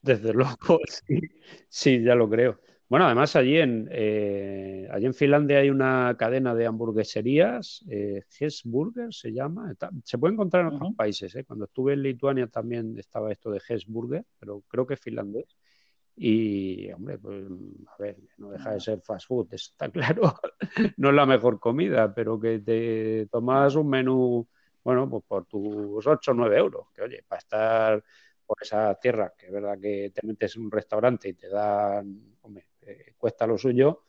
[0.01, 0.79] Desde luego,
[1.69, 2.59] sí, ya lo creo.
[2.91, 9.13] Bueno, además allí en, eh, allí en Finlandia hay una cadena de hamburgueserías, eh, Hesburger
[9.13, 9.73] se llama,
[10.03, 11.33] se puede encontrar en otros países.
[11.37, 11.45] ¿eh?
[11.45, 15.55] Cuando estuve en Lituania también estaba esto de Hesburger, pero creo que es finlandés.
[16.17, 17.45] Y, hombre, pues,
[17.87, 20.33] a ver, no deja de ser fast food, está claro.
[20.97, 24.45] no es la mejor comida, pero que te tomas un menú,
[24.83, 28.03] bueno, pues por tus 8 o 9 euros, que oye, para estar
[28.45, 32.35] por esa tierra, que es verdad que te metes en un restaurante y te dan,
[32.41, 34.03] hombre, eh, cuesta lo suyo,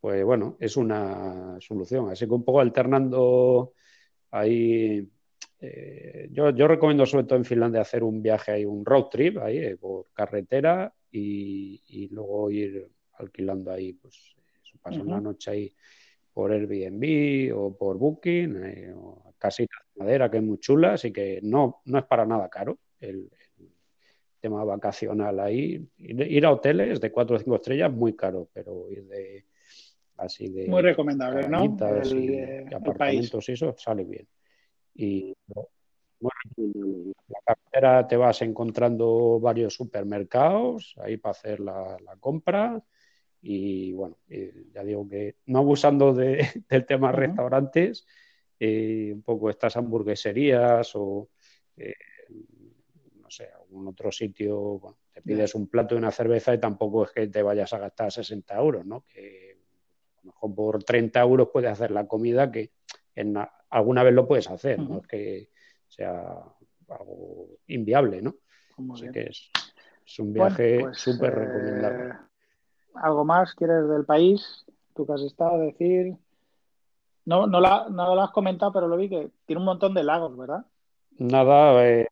[0.00, 2.10] pues bueno, es una solución.
[2.10, 3.72] Así que un poco alternando
[4.30, 5.08] ahí.
[5.60, 9.58] Eh, yo, recomiendo sobre todo en Finlandia hacer un viaje ahí, un road trip ahí
[9.58, 14.34] eh, por carretera y, luego ir alquilando ahí, pues
[14.82, 15.74] pasar una noche ahí
[16.34, 21.40] por Airbnb o por Booking, o casitas de madera que es muy chula, así que
[21.42, 23.30] no, no es para nada caro el,
[24.44, 25.82] tema vacacional ahí.
[25.96, 29.46] Ir, a hoteles de 4 o 5 estrellas muy caro, pero ir de
[30.18, 30.68] así de...
[30.68, 31.64] Muy recomendable, ¿no?
[31.64, 34.28] El, apartamentos y eso sale bien.
[34.94, 35.34] Y
[36.20, 42.82] la cartera te vas encontrando varios supermercados ahí para hacer la, compra
[43.40, 44.18] y bueno,
[44.74, 48.06] ya digo que no abusando de, del tema restaurantes,
[48.60, 51.30] eh, un poco estas hamburgueserías o
[51.78, 51.94] eh,
[53.34, 54.80] sé, algún otro sitio,
[55.12, 58.12] te pides un plato y una cerveza y tampoco es que te vayas a gastar
[58.12, 59.04] 60 euros, ¿no?
[59.06, 59.58] Que
[60.16, 62.72] a lo mejor por 30 euros puedes hacer la comida que
[63.14, 63.36] en,
[63.70, 65.50] alguna vez lo puedes hacer, no es que
[65.88, 66.42] sea
[66.88, 68.34] algo inviable, ¿no?
[68.92, 69.50] Así que es,
[70.18, 72.10] un viaje pues, súper recomendable.
[72.10, 72.18] Eh,
[72.94, 74.64] ¿Algo más quieres del país?
[74.94, 76.16] Tú que has estado a decir.
[77.24, 80.36] No, no, no lo has comentado, pero lo vi que tiene un montón de lagos,
[80.36, 80.66] ¿verdad?
[81.18, 82.08] Nada, eh,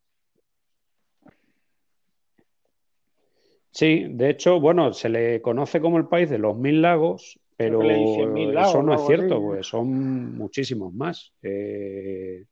[3.72, 7.80] Sí, de hecho, bueno, se le conoce como el país de los mil lagos, pero
[7.82, 11.32] eso no es cierto, pues son muchísimos más.
[11.42, 12.44] Eh,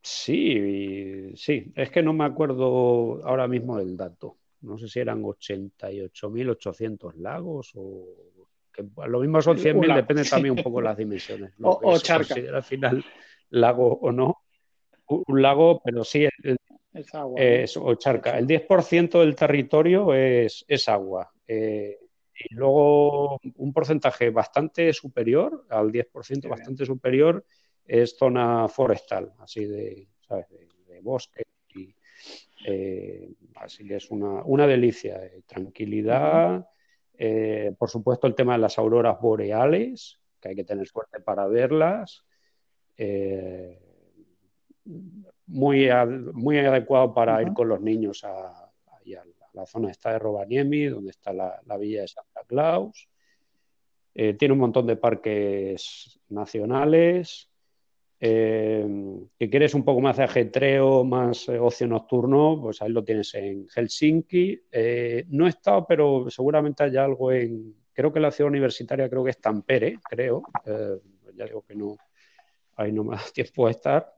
[0.00, 4.38] sí, sí, es que no me acuerdo ahora mismo del dato.
[4.62, 8.06] No sé si eran 88.800 lagos o
[8.72, 11.52] que lo mismo son 100.000, depende también un poco de las dimensiones.
[11.62, 12.34] o, o charca.
[12.34, 13.04] al final
[13.50, 14.38] lago o no.
[15.06, 16.26] Un lago, pero sí,
[16.94, 17.40] es agua.
[17.80, 18.38] o charca.
[18.38, 21.30] El 10% del territorio es, agua.
[21.46, 21.98] Eh,
[22.36, 27.44] y luego un porcentaje bastante superior, al 10% bastante superior,
[27.84, 30.46] es zona forestal, así de, ¿sabes?
[30.50, 31.44] de, bosque.
[32.66, 35.24] Eh, así que es una, delicia.
[35.24, 36.66] Eh, tranquilidad.
[37.78, 42.24] por supuesto, el tema de las auroras boreales, que hay que tener suerte para verlas
[45.46, 45.88] muy,
[46.32, 48.60] muy adecuado para ir con los niños a,
[49.52, 53.08] la zona está de Rovaniemi, donde está la, villa de Santa Claus.
[54.12, 57.48] Eh, tiene un montón de parques nacionales.
[58.18, 58.84] Eh,
[59.38, 63.68] que quieres un poco más de ajetreo, más ocio nocturno, pues ahí lo tienes en
[63.68, 64.62] Helsinki.
[65.28, 69.30] no he estado, pero seguramente hay algo en, creo que la ciudad universitaria creo que
[69.30, 70.42] es Tampere, creo.
[71.36, 71.96] ya digo que no,
[72.76, 74.14] ahí no me da tiempo a estar.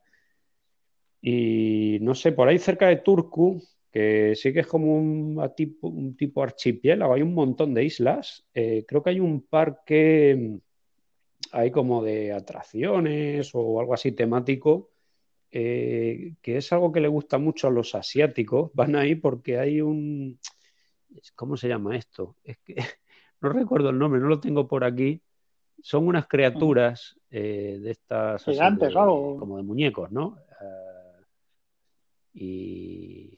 [1.21, 3.63] Y no sé, por ahí cerca de Turku,
[3.97, 8.47] que sí que es como un tipo, un tipo archipiélago, hay un montón de islas.
[8.53, 10.61] Eh, creo que hay un parque,
[11.53, 14.91] hay como de atracciones o algo así temático,
[15.51, 18.71] eh, que es algo que le gusta mucho a los asiáticos.
[18.75, 20.39] Van ahí porque hay un...
[21.35, 22.37] ¿Cómo se llama esto?
[22.45, 22.75] Es que
[23.41, 25.23] no recuerdo el nombre, no lo tengo por aquí.
[25.81, 28.45] Son unas criaturas eh, de estas...
[28.45, 28.93] Gigantes.
[28.93, 30.37] Como de muñecos, ¿no?
[32.39, 33.35] Y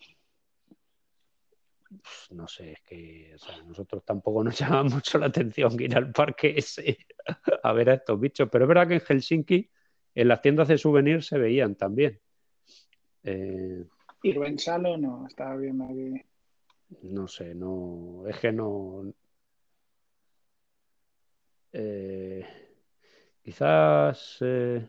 [1.89, 6.11] pues, no sé, es que o nosotros tampoco nos llama mucho la atención ir al
[6.11, 6.99] parque ese
[7.63, 9.71] a ver a estos bichos, pero es verdad que en Helsinki
[10.17, 12.21] en las tiendas de souvenirs se veían también.
[13.23, 13.87] Eh,
[14.23, 15.27] ¿Y Salo no?
[15.29, 16.21] Estaba viendo aquí.
[17.03, 19.13] No sé, no, es que no.
[21.73, 22.45] Eh,
[23.45, 24.85] quizás eh,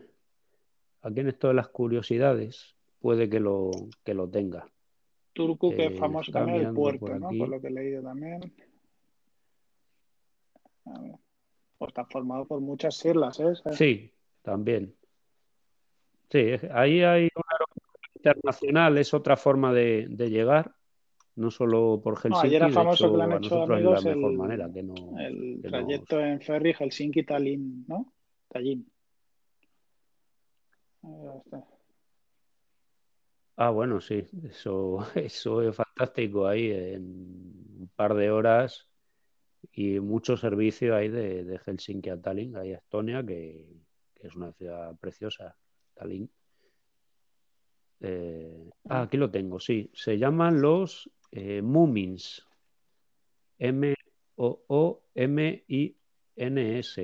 [1.02, 3.70] aquí en esto de las curiosidades puede que lo,
[4.04, 4.66] que lo tenga.
[5.32, 7.28] Turku, que es eh, famoso también el puerto, ¿no?
[7.28, 8.40] Por lo que he leído también.
[10.84, 13.54] Pues está formado por muchas islas, ¿eh?
[13.72, 14.12] Sí,
[14.42, 14.94] también.
[16.30, 16.38] Sí,
[16.72, 20.72] ahí hay un aeropuerto internacional, es otra forma de, llegar,
[21.36, 22.36] no solo por Helsinki.
[22.36, 25.60] No, ayer era famoso que lo han hecho amigos la mejor manera, que no, el
[25.62, 28.12] trayecto en ferry Helsinki-Tallinn, ¿no?
[28.48, 28.86] Tallinn.
[31.02, 31.79] Ahí está.
[33.62, 37.02] Ah, bueno, sí, eso, eso es fantástico ahí en
[37.78, 38.88] un par de horas
[39.72, 43.66] y mucho servicio ahí de, Helsinki a Tallinn, ahí a Estonia, que,
[44.16, 45.54] es una ciudad preciosa,
[45.94, 46.30] Tallinn.
[48.00, 49.90] Eh, ah, aquí lo tengo, sí.
[49.92, 52.42] Se llaman los eh, Mumins.
[53.58, 53.86] M-O-O-M-I-N-S.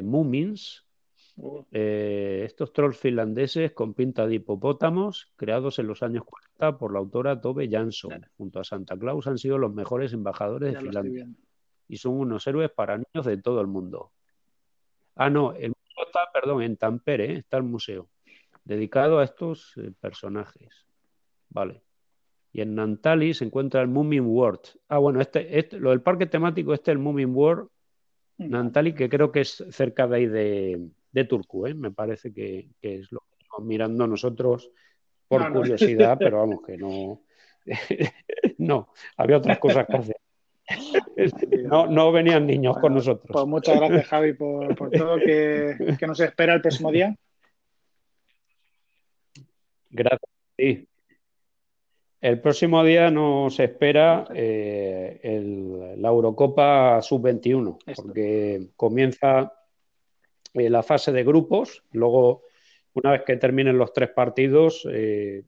[0.03, 0.87] Mumins
[1.71, 6.99] eh, estos trolls finlandeses con pinta de hipopótamos, creados en los años 40 por la
[6.99, 11.29] autora Tove Jansson, junto a Santa Claus, han sido los mejores embajadores de Finlandia.
[11.89, 14.13] Y son unos héroes para niños de todo el mundo.
[15.15, 17.39] Ah, no, el museo está, perdón, en Tampere, ¿eh?
[17.39, 18.09] está el museo,
[18.65, 20.87] dedicado a estos eh, personajes.
[21.49, 21.83] Vale.
[22.53, 24.61] Y en Nantali se encuentra el Moomin World.
[24.89, 27.69] Ah, bueno, este, este, lo del parque temático, este el Moomin World,
[28.39, 31.75] Nantali, que creo que es cerca de ahí de, de Turku, ¿eh?
[31.75, 34.71] me parece que, es lo que estamos mirando nosotros
[35.29, 37.23] por curiosidad, pero vamos, que no,
[38.59, 40.17] no, había otras cosas que hacer.
[41.65, 43.29] No, no venían niños con nosotros.
[43.31, 47.15] Pues muchas gracias, Javi, por, todo que, que, nos espera el próximo día.
[49.91, 50.31] Gracias.
[50.59, 50.89] Sí.
[52.21, 59.53] El próximo día nos espera eh, la Eurocopa Sub-21, porque comienza
[60.55, 61.85] eh, la fase de grupos.
[61.93, 62.43] Luego,
[62.97, 65.45] una vez que terminen los tres partidos, eh,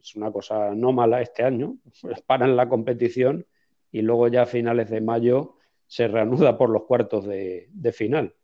[0.00, 1.76] es una cosa no mala este año,
[2.26, 3.46] paran la competición
[3.92, 5.56] y luego ya a finales de mayo
[5.86, 8.34] se reanuda por los cuartos de, final.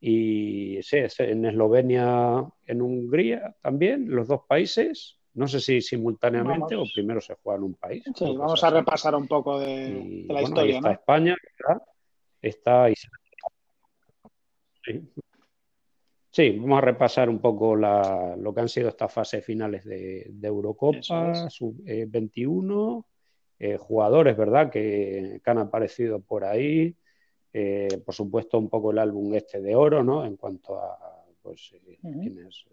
[0.00, 5.18] Y sí, en Eslovenia, en Hungría también, los dos países.
[5.34, 8.02] No sé si simultáneamente o primero se juega en un país.
[8.14, 10.76] Sí, vamos a repasar un poco de, la historia.
[10.76, 11.36] está España,
[12.42, 13.22] está, Israel.
[14.84, 15.21] Sí,
[16.36, 23.04] vamos a repasar un poco lo que han sido estas fases finales de, Eurocopa, sub-21,
[23.58, 26.96] eh, jugadores, ¿verdad?, que, han aparecido por ahí.
[27.52, 30.98] Eh, por supuesto, un poco el álbum este de oro, ¿no?, en cuanto a
[31.42, 32.64] pues, eh, quienes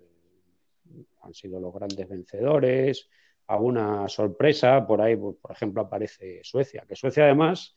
[1.21, 3.09] han sido los grandes vencedores.
[3.47, 7.75] Alguna sorpresa, por ahí, pues, por ejemplo, aparece Suecia, que Suecia además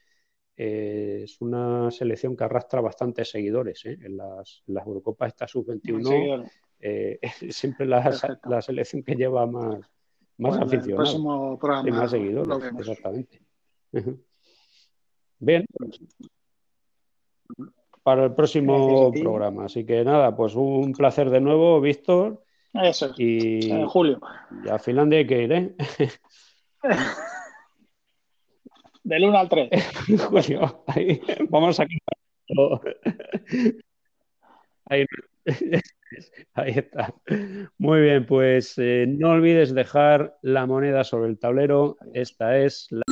[0.64, 3.84] eh, es una selección que arrastra bastantes seguidores.
[3.84, 3.98] ¿eh?
[4.00, 6.48] En, las, las, Eurocopas, esta sub-21,
[6.78, 9.80] eh, es siempre la, selección que lleva más,
[10.38, 11.16] más aficionados
[11.84, 12.72] y más seguidores.
[12.78, 13.42] Exactamente.
[15.40, 15.64] Bien.
[18.04, 19.64] Para el próximo programa.
[19.64, 22.44] Así que nada, pues un placer de nuevo, Víctor.
[22.72, 23.12] Eso.
[23.16, 24.20] Y en julio.
[24.64, 25.74] Y a Finlandia hay que ir, ¿eh?
[29.04, 29.70] Del 1 al 3.
[30.28, 30.84] Julio,
[31.48, 31.86] vamos a
[34.86, 35.06] ahí,
[36.54, 37.14] ahí, está.
[37.78, 41.96] Muy bien, pues eh, no olvides dejar la moneda sobre el tablero.
[42.12, 43.02] Esta es la